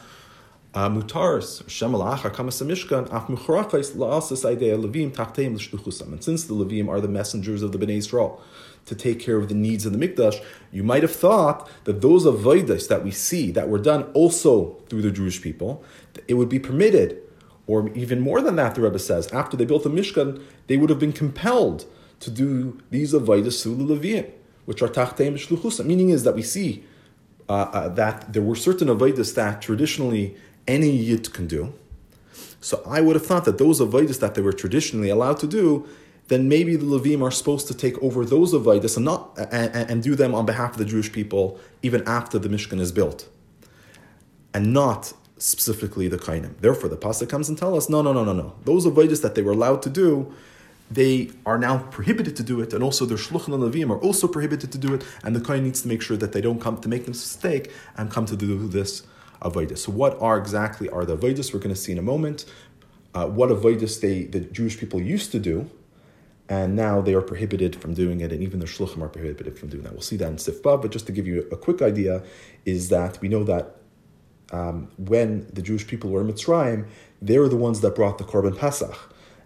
[0.75, 6.13] uh, Mutaris Shem Alachar Kamas Mishkan Ach Muchrachais La'asas Aide Levim Tachteim L'Shluchusam.
[6.13, 8.41] And since the Levim are the messengers of the Bnei Yisrael,
[8.87, 12.25] to take care of the needs of the mikdash, you might have thought that those
[12.25, 15.85] avodas that we see that were done also through the Jewish people,
[16.27, 17.19] it would be permitted,
[17.67, 20.91] or even more than that, the Rebbe says, after they built the Mishkan, they would
[20.91, 21.87] have been compelled
[22.21, 24.31] to do these avodas through the Levian,
[24.65, 25.85] which are tachteim shluchusa.
[25.85, 26.85] Meaning is that we see
[27.49, 31.73] uh, uh, that there were certain avodas that traditionally any yid can do.
[32.61, 35.87] So I would have thought that those avodas that they were traditionally allowed to do,
[36.29, 40.03] then maybe the Levim are supposed to take over those avodas and not and, and,
[40.03, 43.29] do them on behalf of the Jewish people even after the Mishkan is built,
[44.55, 46.55] and not specifically the Kainim.
[46.61, 48.55] Therefore, the pasuk comes and tells us, no, no, no, no, no.
[48.65, 50.33] Those avodas that they were allowed to do,
[50.89, 54.29] they are now prohibited to do it, and also their shluchim and levim are also
[54.29, 56.81] prohibited to do it, and the kohen needs to make sure that they don't come
[56.81, 59.03] to make this mistake and come to do this
[59.43, 59.79] avodas.
[59.79, 61.53] So, what are exactly are the avodas?
[61.53, 62.45] We're going to see in a moment.
[63.15, 65.71] Uh, what avodas they the Jewish people used to do,
[66.49, 69.69] and now they are prohibited from doing it, and even the shluchim are prohibited from
[69.69, 69.93] doing that.
[69.93, 72.23] We'll see that in Sifba, but just to give you a quick idea,
[72.65, 73.77] is that we know that
[74.53, 76.87] um, when the Jewish people were in Mitzrayim,
[77.21, 78.97] they were the ones that brought the Korban Pesach.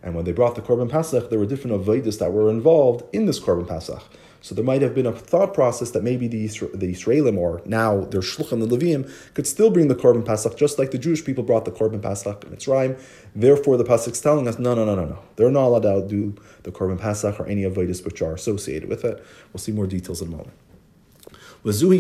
[0.02, 3.26] And when they brought the Korban Pesach, there were different avodas that were involved in
[3.26, 4.02] this Korban Pesach.
[4.40, 8.04] So there might have been a thought process that maybe the, the Israelim or now
[8.04, 11.42] their Shluchim, the Levim, could still bring the Korban Pasach, just like the Jewish people
[11.42, 13.00] brought the Korban Pesach in Mitzrayim.
[13.34, 15.18] Therefore, the Pesach is telling us, no, no, no, no, no.
[15.36, 19.04] They're not allowed to do the Korban Pasach or any avodas which are associated with
[19.04, 19.24] it.
[19.52, 20.52] We'll see more details in a moment.
[21.64, 21.90] This is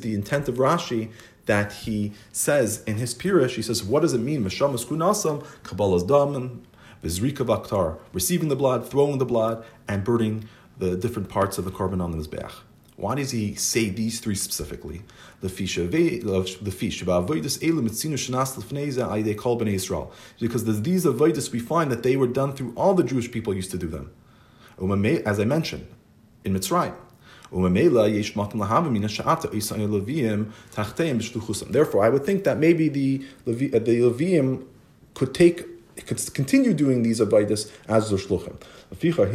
[0.00, 1.10] the intent of Rashi
[1.44, 3.50] that he says in his Pirush.
[3.50, 4.44] He says, what does it mean?
[4.44, 6.66] Mashamas kunasam, Kabbalah's dam,
[7.06, 11.70] Vizrika Baktar, receiving the blood, throwing the blood, and burning the different parts of the
[11.70, 12.52] korban on the Mizbeach.
[12.96, 15.02] Why does he say these three specifically?
[15.42, 15.76] Because these
[21.04, 23.86] avodas we find that they were done through all the Jewish people used to do
[23.86, 24.10] them.
[25.26, 25.86] As I mentioned,
[26.44, 26.94] in Mitzrayim.
[31.70, 34.66] Therefore, I would think that maybe the Levi, uh, the Levium
[35.14, 35.64] could take
[36.02, 38.60] could continue doing these avodas as their shluchim.
[39.00, 39.26] Therefore,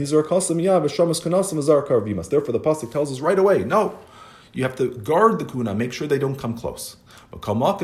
[2.54, 3.98] the pasuk tells us right away, no,
[4.54, 6.98] you have to guard the kuna, make sure they don't come close.
[7.34, 7.78] Nonetheless,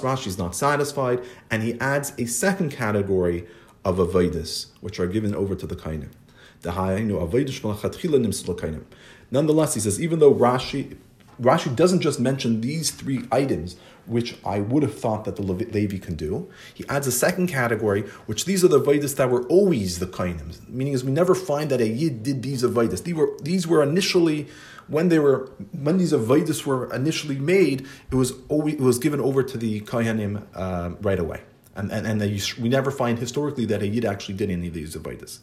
[0.00, 3.46] Rashi is not satisfied, and he adds a second category
[3.84, 6.10] of avodas, which are given over to the kainim.
[9.30, 10.96] Nonetheless, he says, even though Rashi
[11.40, 15.98] Rashi doesn't just mention these three items, which I would have thought that the Levi
[15.98, 16.48] can do.
[16.74, 20.68] He adds a second category, which these are the Vedas that were always the Kainim.
[20.68, 23.02] Meaning is we never find that a Yid did these Vedas.
[23.02, 24.48] These were, these were initially,
[24.88, 29.20] when they were, when these Vedas were initially made, it was always, it was given
[29.20, 31.40] over to the Kainim uh, right away.
[31.76, 34.74] And, and, and they, we never find historically that a Yid actually did any of
[34.74, 35.40] these Avodas.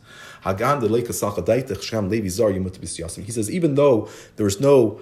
[3.26, 5.02] He says, even though there's no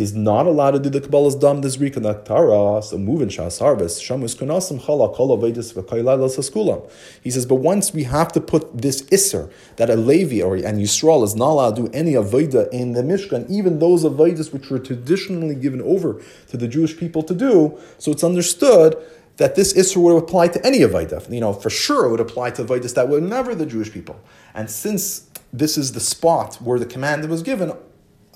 [0.00, 4.02] is not allowed to do the Kabbalah's dam this rika naktara, so moving shas harvest,
[4.02, 6.90] shamus kunasam chala kol avedis v'kailah
[7.22, 10.78] He says, but once we have to put this isser that a Levi or and
[10.78, 14.70] Yisrael is not allowed to do any aveda in the Mishkan, even those avedas which
[14.70, 18.96] were traditionally given over to the Jewish people to do, so it's understood
[19.36, 21.32] that this Isser would apply to any Avaida.
[21.32, 24.20] You know, for sure it would apply to Avaidas that were never the Jewish people.
[24.52, 27.72] And since this is the spot where the command was given,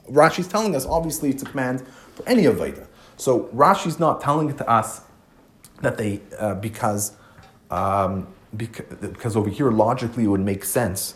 [0.09, 2.87] Rashi's telling us, obviously, it's a command for any Aveda.
[3.17, 5.03] So Rashi's not telling it to us
[5.83, 7.12] that they, uh, because,
[7.71, 11.14] um, because, because over here, logically, it would make sense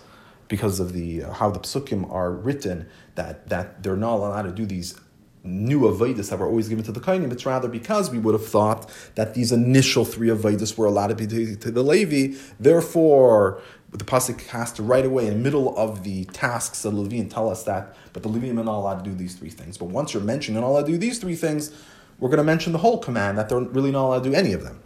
[0.48, 4.53] because of the uh, how the psukim are written that, that they're not allowed to
[4.53, 4.98] do these
[5.44, 7.33] new avodas that were always given to the Kainim.
[7.33, 11.14] It's rather because we would have thought that these initial three avodas were allowed to
[11.14, 12.37] be to, to the Levi.
[12.59, 17.03] Therefore, the pasuk has to right away in the middle of the tasks of the
[17.03, 19.79] Levian tell us that, but the Levian are not allowed to do these three things.
[19.79, 21.72] But once you're mentioned you're allowed to do these three things,
[22.18, 24.53] we're going to mention the whole command that they're really not allowed to do any
[24.53, 24.81] of them.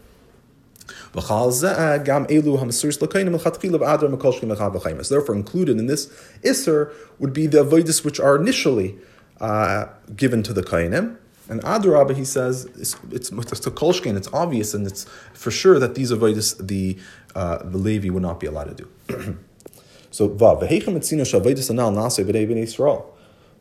[5.08, 6.06] Therefore, included in this
[6.42, 8.98] Isser would be the avodas which are initially
[9.40, 11.16] uh, given to the Kainim.
[11.48, 15.78] And Adarabah, he says, it's, it's, it's a kolshkin, it's obvious, and it's for sure
[15.78, 16.98] that these avodas the,
[17.34, 19.38] uh, the Levi would not be allowed to do.
[20.10, 20.60] so, Vav,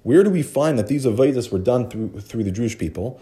[0.04, 3.22] where do we find that these avodas were done through through the Jewish people?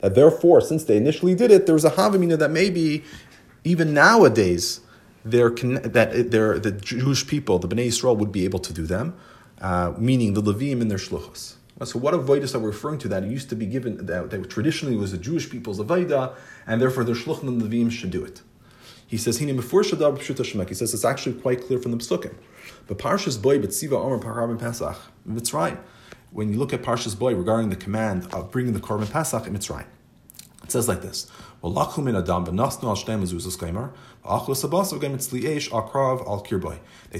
[0.00, 3.04] That therefore, since they initially did it, there was a havamina that maybe
[3.62, 4.80] even nowadays
[5.24, 9.16] their, that their, the Jewish people, the Bnei Israel, would be able to do them,
[9.60, 11.54] uh, meaning the Levim and their shluchos.
[11.82, 13.08] So what avodas are we referring to?
[13.08, 16.34] That it used to be given that, that traditionally was the Jewish people's avodah,
[16.66, 18.42] and therefore their shluchim and the Levim should do it.
[19.06, 22.34] He says, He says it's actually quite clear from the Psukim.
[22.86, 24.96] But Parshas Bo, Betziva Omer Parabim Pesach,
[25.28, 25.78] Mitzrayim.
[26.30, 29.54] When you look at Parshas Bo regarding the command of bringing the Korban Pesach in
[29.54, 29.86] Mitzrayim, it
[30.74, 31.18] says like this:
[31.62, 31.70] they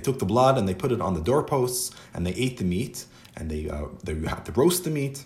[0.07, 3.07] took the blood and they put it on the doorposts and they ate the meat
[3.37, 5.25] and they, uh, they had to roast the meat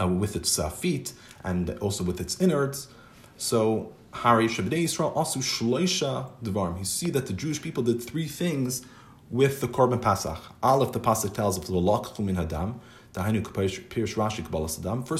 [0.00, 1.12] uh, with its uh, feet
[1.44, 2.88] and also with its innards.
[3.36, 6.78] So Hari Shabdei Yisrael also Shloisha Devarim.
[6.78, 8.82] You see that the Jewish people did three things
[9.30, 10.40] with the Korban Pasach.
[10.62, 12.80] Aleph, the Pasach tells of the Lakhu min Hadam.
[13.14, 14.08] First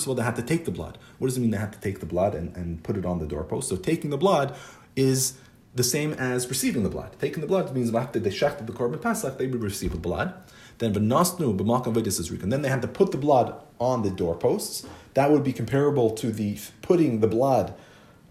[0.05, 0.98] of all, they had to take the blood.
[1.18, 3.18] What does it mean they had to take the blood and, and put it on
[3.18, 3.68] the doorpost?
[3.68, 4.55] So taking the blood
[4.94, 5.38] is
[5.74, 7.16] the same as receiving the blood.
[7.20, 10.35] Taking the blood means after they shechted the korban pesach, they would receive the blood.
[10.79, 14.87] Then v'nasnu then they had to put the blood on the doorposts.
[15.14, 17.74] That would be comparable to the putting the blood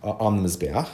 [0.03, 0.89] uh, on the mizbeach.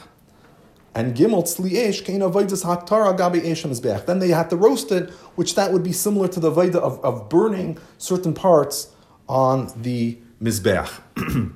[0.95, 5.55] And gimel tzliesh kein avodas haktara gabi eshem Then they had to roast it, which
[5.55, 8.91] that would be similar to the avodah of, of burning certain parts
[9.27, 11.01] on the mizbeach.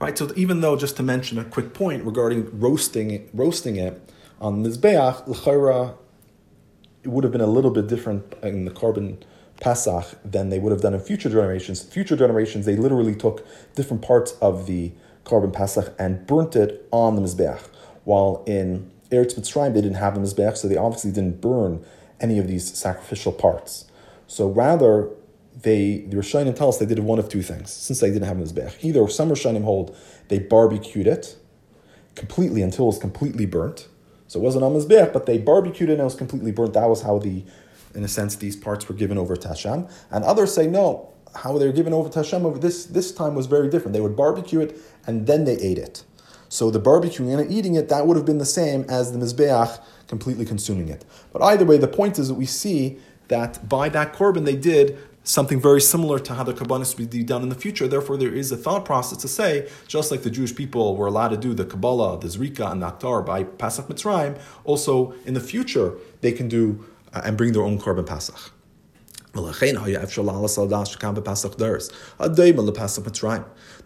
[0.00, 0.18] right.
[0.18, 5.26] So even though, just to mention a quick point regarding roasting roasting it on mizbeach,
[5.26, 5.96] l'chayra,
[7.04, 9.22] it would have been a little bit different in the korban.
[9.60, 11.82] Pesach than they would have done in future generations.
[11.82, 14.92] Future generations, they literally took different parts of the
[15.24, 17.60] korban Pesach and burnt it on the mizbeach
[18.08, 21.84] while in Eretz Mitzrayim they didn't have the Mizbeach, so they obviously didn't burn
[22.22, 23.84] any of these sacrificial parts.
[24.26, 25.10] So rather,
[25.60, 28.38] they the Rishonim tell us they did one of two things, since they didn't have
[28.38, 28.82] a Mizbeach.
[28.82, 29.94] Either some Rishonim hold
[30.28, 31.36] they barbecued it
[32.14, 33.88] completely until it was completely burnt.
[34.26, 36.72] So it wasn't on Mizbeach, but they barbecued it and it was completely burnt.
[36.72, 37.44] That was how the,
[37.94, 39.86] in a sense, these parts were given over to Hashem.
[40.10, 43.34] And others say, no, how they were given over to Hashem over this, this time
[43.34, 43.92] was very different.
[43.94, 46.04] They would barbecue it and then they ate it.
[46.48, 49.80] So the barbecuing and eating it, that would have been the same as the Mizbeach
[50.06, 51.04] completely consuming it.
[51.32, 54.98] But either way, the point is that we see that by that korban they did
[55.22, 57.86] something very similar to how the Kabbalah will be done in the future.
[57.86, 61.28] Therefore, there is a thought process to say, just like the Jewish people were allowed
[61.28, 65.40] to do the Kabbalah, the Zrika, and the Aktar by Pasach Mitzrayim, also in the
[65.40, 68.50] future they can do uh, and bring their own korban Pasach.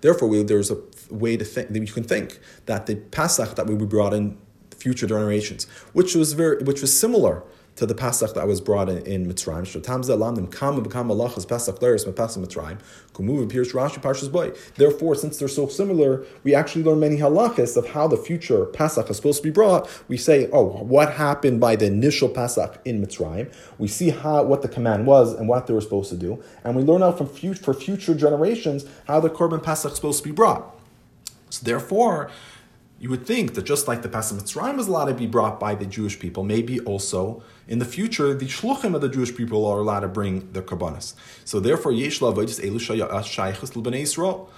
[0.01, 0.77] Therefore, there's a
[1.13, 4.39] way to think that you can think that the Pasach that will be brought in
[4.77, 7.45] future generations, which was very, which was similar
[7.77, 9.67] to the Pasach that was brought in, in Mitzrayim.
[14.75, 19.09] Therefore, since they're so similar, we actually learn many halachas of how the future Pasach
[19.09, 19.89] is supposed to be brought.
[20.09, 23.53] We say, oh, what happened by the initial Pasach in Mitzrayim?
[23.79, 26.77] We see how what the command was and what they were supposed to do, and
[26.77, 30.35] we learn out from for future generations how the Korban Pasach is supposed to be
[30.35, 30.82] brought.
[31.53, 32.31] So therefore,
[32.99, 35.75] you would think that just like the Pesach Mitzrayim was allowed to be brought by
[35.75, 39.81] the Jewish people, maybe also in the future the shluchim of the Jewish people are
[39.81, 41.13] allowed to bring their karbanas.
[41.45, 44.49] So therefore, yesh lavoidis elu shaychus l'bnei Yisrael.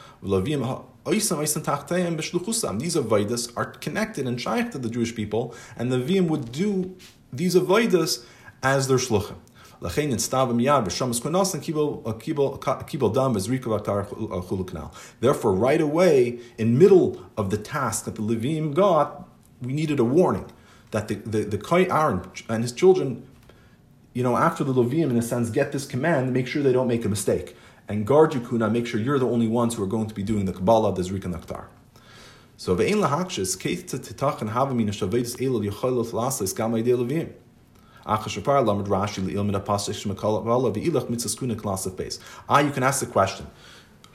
[2.79, 6.97] These avodas are connected and shaykh to the Jewish people, and the Vim would do
[7.33, 8.25] these avodas
[8.63, 9.37] as their shluchim.
[9.85, 10.17] Therefore,
[15.53, 19.29] right away, in middle of the task that the Levim got,
[19.61, 20.51] we needed a warning
[20.91, 23.29] that the, the, the Kai Aaron and his children,
[24.15, 26.89] you know, after the Levim, in a sense, get this command, make sure they don't
[26.89, 27.55] make a mistake.
[27.87, 30.23] And guard you, Kuna, make sure you're the only ones who are going to be
[30.23, 31.67] doing the Kabbalah, the Zrika Naktar.
[32.57, 37.35] So, ve'en lahakshis, keit titach and havamin shavedis elul yochol lasis gamay de Levim.
[38.07, 38.23] Ah,
[42.61, 43.47] you can ask the question.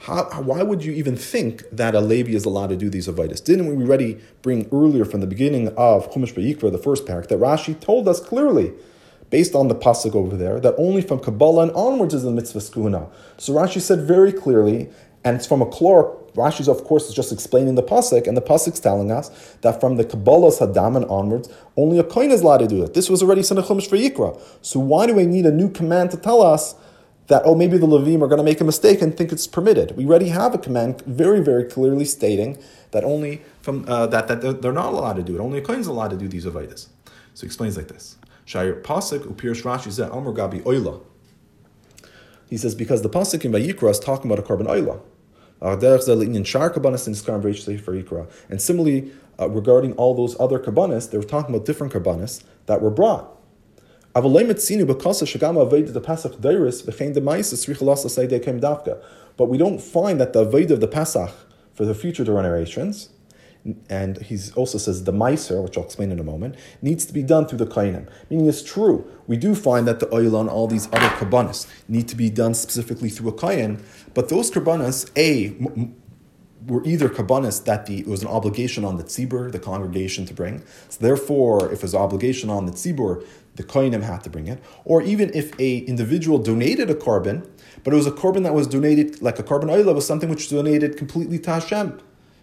[0.02, 3.44] How, why would you even think that a Levi is allowed to do these avodas?
[3.44, 7.40] Didn't we already bring earlier from the beginning of Chumash Vayikra, the first parak, that
[7.40, 8.72] Rashi told us clearly,
[9.30, 12.60] based on the pasuk over there, that only from Kabbalah and onwards is the mitzvah
[12.60, 13.10] skuna.
[13.38, 14.90] So Rashi said very clearly,
[15.26, 18.42] and it's from a klor Rashi's, of course, is just explaining the pasuk, and the
[18.42, 19.30] pasuk's telling us
[19.62, 22.94] that from the Kabbalah's Hadam and onwards, only a kohen is allowed to do it.
[22.94, 24.42] This was already Sanach for Yikra.
[24.62, 26.76] So why do we need a new command to tell us
[27.28, 29.96] that oh maybe the Levim are going to make a mistake and think it's permitted?
[29.98, 32.58] We already have a command very very clearly stating
[32.92, 35.40] that only from uh, that that they're not allowed to do it.
[35.40, 36.88] Only a kohen is allowed to do these avodas.
[37.34, 41.02] So he explains like this: Shayir pasuk upirish Rashi zeh Amr Gabi Oila.
[42.50, 45.00] He says because the pasuk in Vayikra is talking about a korban oila.
[45.62, 45.82] And
[48.62, 52.90] similarly, uh, regarding all those other karbanis, they were talking about different karbanis that were
[52.90, 53.36] brought.
[59.38, 61.32] But we don't find that the avodah of the Pesach
[61.74, 63.10] for the future generations
[63.90, 67.24] and he also says the meiser, which I'll explain in a moment, needs to be
[67.24, 68.08] done through the kainim.
[68.30, 72.08] Meaning it's true, we do find that the oil and all these other karbanas need
[72.08, 73.84] to be done specifically through a kain,
[74.14, 75.56] but those karbanas, A,
[76.66, 80.34] were either karbanas that the, it was an obligation on the tzibur, the congregation, to
[80.34, 80.64] bring.
[80.90, 84.48] So therefore, if it was an obligation on the tzibur, the kohenim had to bring
[84.48, 84.64] it.
[84.86, 87.48] Or even if a individual donated a korban,
[87.84, 90.50] but it was a korban that was donated, like a korban oil, was something which
[90.50, 92.00] donated completely to Hashem.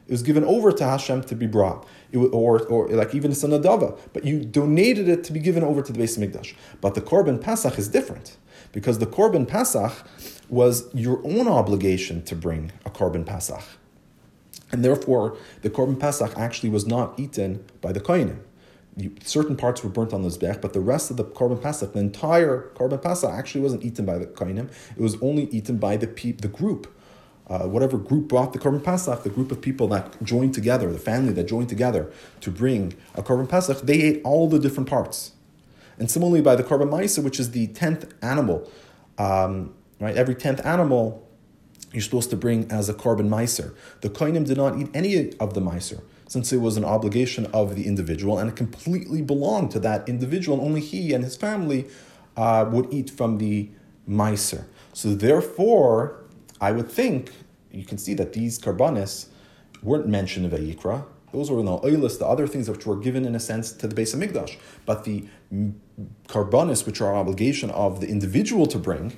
[0.09, 3.35] It was given over to Hashem to be brought, it, or, or like even a
[3.35, 6.55] sanadava, but you donated it to be given over to the Beis HaMikdash.
[6.81, 8.37] But the Korban Pesach is different
[8.71, 10.07] because the Korban Pesach
[10.49, 13.63] was your own obligation to bring a Korban Pesach.
[14.71, 18.39] And therefore, the Korban Pesach actually was not eaten by the Kohanim.
[19.25, 21.99] Certain parts were burnt on the Zbech, but the rest of the Korban Pesach, the
[21.99, 24.71] entire Korban Pesach, actually wasn't eaten by the Kohanim.
[24.97, 26.96] It was only eaten by the, pe- the group
[27.49, 30.99] uh, whatever group brought the Korban Pesach, the group of people that joined together, the
[30.99, 35.33] family that joined together to bring a Korban Pesach, they ate all the different parts.
[35.99, 38.71] And similarly, by the Korban Maisa, which is the tenth animal,
[39.17, 40.17] um, right?
[40.17, 41.27] Every tenth animal
[41.93, 43.75] you're supposed to bring as a Korban Meiser.
[44.03, 47.75] The Kohanim did not eat any of the Meiser, since it was an obligation of
[47.75, 51.87] the individual and it completely belonged to that individual, only he and his family
[52.37, 53.71] uh, would eat from the
[54.09, 54.65] Meiser.
[54.93, 56.26] So therefore,
[56.61, 57.33] I would think
[57.71, 59.27] you can see that these karbanis
[59.83, 61.05] weren't mentioned in Vayikra.
[61.33, 63.87] Those were in the oilus, the other things which were given in a sense to
[63.87, 64.57] the Beis HaMikdash.
[64.87, 65.25] But the
[66.29, 69.17] karbanis, which are obligation of the individual to bring,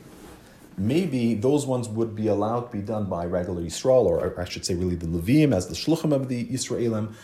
[0.77, 4.65] maybe those ones would be allowed to be done by regular Yisrael, or I should
[4.65, 7.15] say, really the Levim as the shluchim of the Yisraelim.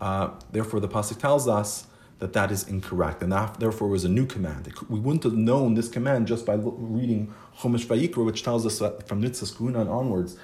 [0.00, 1.86] Uh, therefore, the pasuk tells us
[2.18, 4.72] that that is incorrect, and that therefore was a new command.
[4.88, 9.06] We wouldn't have known this command just by reading Chumash Vayikra, which tells us that
[9.06, 10.36] from Nitzas Kuna and onwards,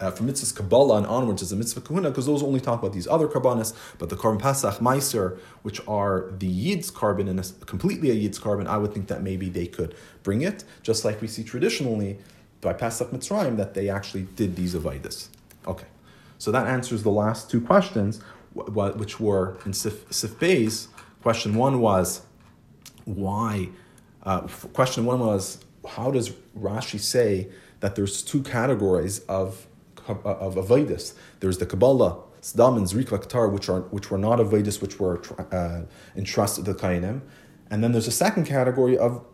[0.00, 2.92] uh, from mitzvahs Kabbalah and onwards is a mitzvah kahuna because those only talk about
[2.92, 8.10] these other karbanis, but the korban pasach meiser, which are the yid's korban and completely
[8.10, 11.28] a yid's korban, I would think that maybe they could bring it, just like we
[11.28, 12.18] see traditionally
[12.60, 15.28] by Pesach Mitzrayim that they actually did these avodas.
[15.66, 15.86] Okay,
[16.38, 18.20] so that answers the last two questions,
[18.54, 20.88] which were in Sif, Sif.
[21.22, 22.22] Question one was
[23.04, 23.68] why.
[24.22, 24.40] Uh,
[24.72, 27.48] question one was how does Rashi say
[27.80, 29.66] that there's two categories of
[30.08, 31.14] of avodas.
[31.40, 35.20] There's the Kabbalah, Sdam and Zrik which are which were not avodas, which were
[35.52, 35.82] uh,
[36.16, 37.20] entrusted to the Kainim,
[37.70, 39.24] and then there's a second category of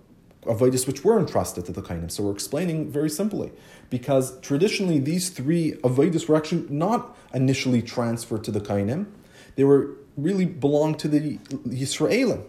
[0.42, 2.11] avodas which were entrusted to the Kainim.
[2.11, 3.53] So we're explaining very simply
[3.90, 9.07] because traditionally these three avodas were actually not initially transferred to the Kainim;
[9.57, 12.44] they were really belonged to the Yisraelim.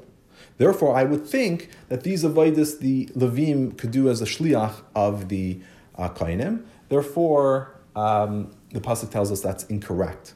[0.58, 5.30] Therefore, I would think that these avodas the Levim could do as a shliach of
[5.30, 5.60] the
[5.96, 6.64] uh, Kainim.
[6.90, 10.34] Therefore, um, the pasuk tells us that's incorrect.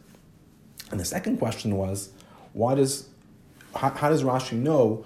[0.91, 2.09] And the second question was,
[2.53, 3.09] why does
[3.75, 5.05] how, how does Rashi know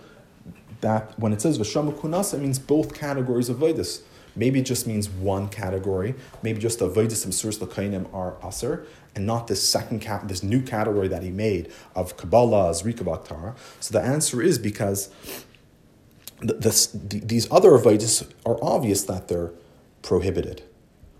[0.81, 4.01] that when it says Vashamu Kunasa, it means both categories of Vedis?
[4.35, 6.15] Maybe it just means one category.
[6.43, 10.43] Maybe just the Vedis and Surs Lakainim are Aser, and not this second cap, this
[10.43, 13.55] new category that he made of Kabbalah, Zrika.
[13.79, 15.09] So the answer is because
[16.39, 19.51] the, the, these other Vedis are obvious that they're
[20.01, 20.63] prohibited.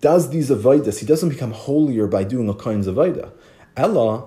[0.03, 3.31] does these avodas, he doesn't become holier by doing a of avodah.
[3.77, 4.25] Ella,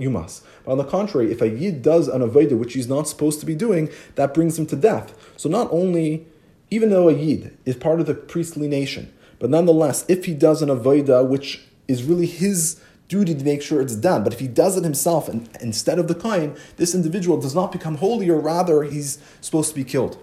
[0.00, 0.42] yumas.
[0.64, 3.46] But on the contrary, if a yid does an avodah which he's not supposed to
[3.46, 5.14] be doing, that brings him to death.
[5.36, 6.26] So not only,
[6.68, 10.60] even though a yid is part of the priestly nation, but nonetheless, if he does
[10.60, 14.24] an avodah which is really his duty to make sure it's done.
[14.24, 17.70] But if he does it himself and instead of the kain, this individual does not
[17.70, 20.18] become holy, or rather, he's supposed to be killed.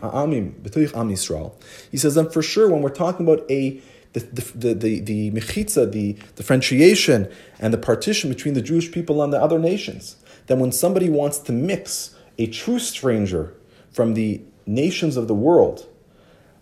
[0.00, 1.52] Amim b'toich am Yisrael.
[1.90, 3.80] He says then for sure when we're talking about a
[4.12, 4.20] the
[4.54, 9.40] the the the, mechitza, the differentiation and the partition between the Jewish people and the
[9.40, 10.16] other nations,
[10.46, 13.54] then when somebody wants to mix a true stranger
[13.90, 15.86] from the nations of the world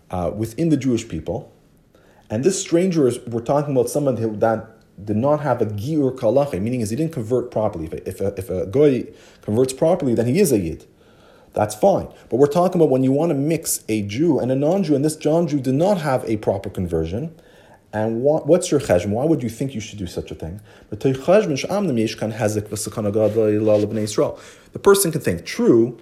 [0.09, 1.51] uh, within the Jewish people,
[2.31, 6.59] and this stranger is, we're talking about someone that did not have a giur kalache,
[6.61, 7.85] meaning is he didn't convert properly.
[7.85, 9.05] If a, if a, if a goy
[9.41, 10.85] converts properly, then he is a yid.
[11.53, 12.07] That's fine.
[12.29, 15.03] But we're talking about when you want to mix a Jew and a non-Jew, and
[15.03, 17.35] this non-Jew did not have a proper conversion.
[17.91, 19.09] And what, what's your cheshbon?
[19.09, 20.61] Why would you think you should do such a thing?
[20.89, 20.95] The
[24.81, 25.99] person can think, true,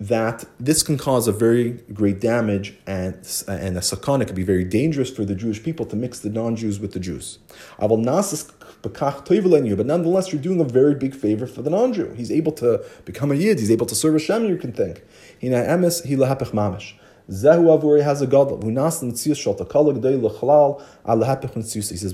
[0.00, 3.14] that this can cause a very great damage and,
[3.46, 6.80] and a sakana can be very dangerous for the Jewish people to mix the non-Jews
[6.80, 7.38] with the Jews.
[7.78, 8.00] But
[9.86, 12.14] nonetheless, you're doing a very big favor for the non-Jew.
[12.14, 15.04] He's able to become a Yid, he's able to serve Hashem, you can think.
[15.38, 16.02] He says,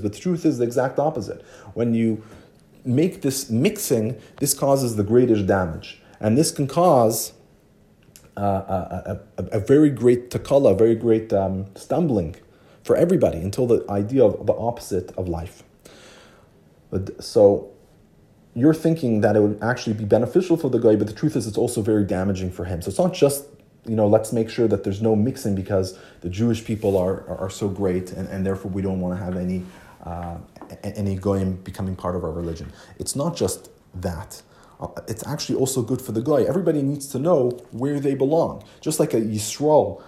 [0.01, 1.41] but the truth is the exact opposite.
[1.73, 2.23] When you
[2.85, 5.99] make this mixing, this causes the greatest damage.
[6.19, 7.33] And this can cause
[8.37, 12.35] a, a, a, very great takala, a very great um, stumbling
[12.83, 15.63] for everybody until the idea of the opposite of life.
[16.89, 17.71] But, so
[18.55, 21.47] you're thinking that it would actually be beneficial for the guy, but the truth is
[21.47, 22.81] it's also very damaging for him.
[22.81, 23.45] So it's not just
[23.85, 27.37] you know, let's make sure that there's no mixing because the Jewish people are, are,
[27.37, 29.63] are so great and, and therefore we don't want to have any,
[30.03, 30.37] uh,
[30.83, 32.71] any goyim becoming part of our religion.
[32.99, 34.41] It's not just that.
[34.79, 36.43] Uh, it's actually also good for the guy.
[36.43, 38.63] Everybody needs to know where they belong.
[38.79, 40.01] Just like a Yisrael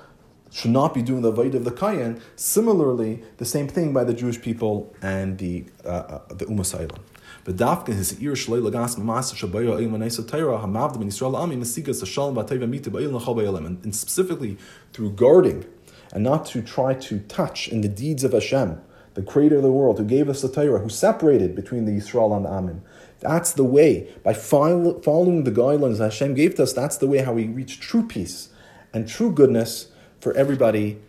[0.51, 4.13] should not be doing the Vaid of the Kayan, similarly, the same thing by the
[4.13, 6.99] Jewish people and the, uh, uh, the Umasailam.
[7.43, 11.55] But dafka his ear shlei lagas mamas shabayo ayim anesa Torah hamavd ben Yisrael ami
[11.55, 14.57] mesigas shalom v'ateva mita ba'il ba'ilem and specifically
[14.93, 15.65] through guarding
[16.13, 18.82] and not to try to touch in the deeds of Hashem,
[19.13, 22.36] the creator of the world, who gave us the Torah, who separated between the Yisrael
[22.36, 22.82] and the Amim.
[23.22, 24.09] That's the way.
[24.24, 28.05] By following the guidelines Hashem gave to us, that's the way how we reach true
[28.05, 28.49] peace
[28.93, 29.88] and true goodness
[30.19, 30.99] for everybody,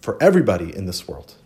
[0.00, 1.36] for everybody in this world.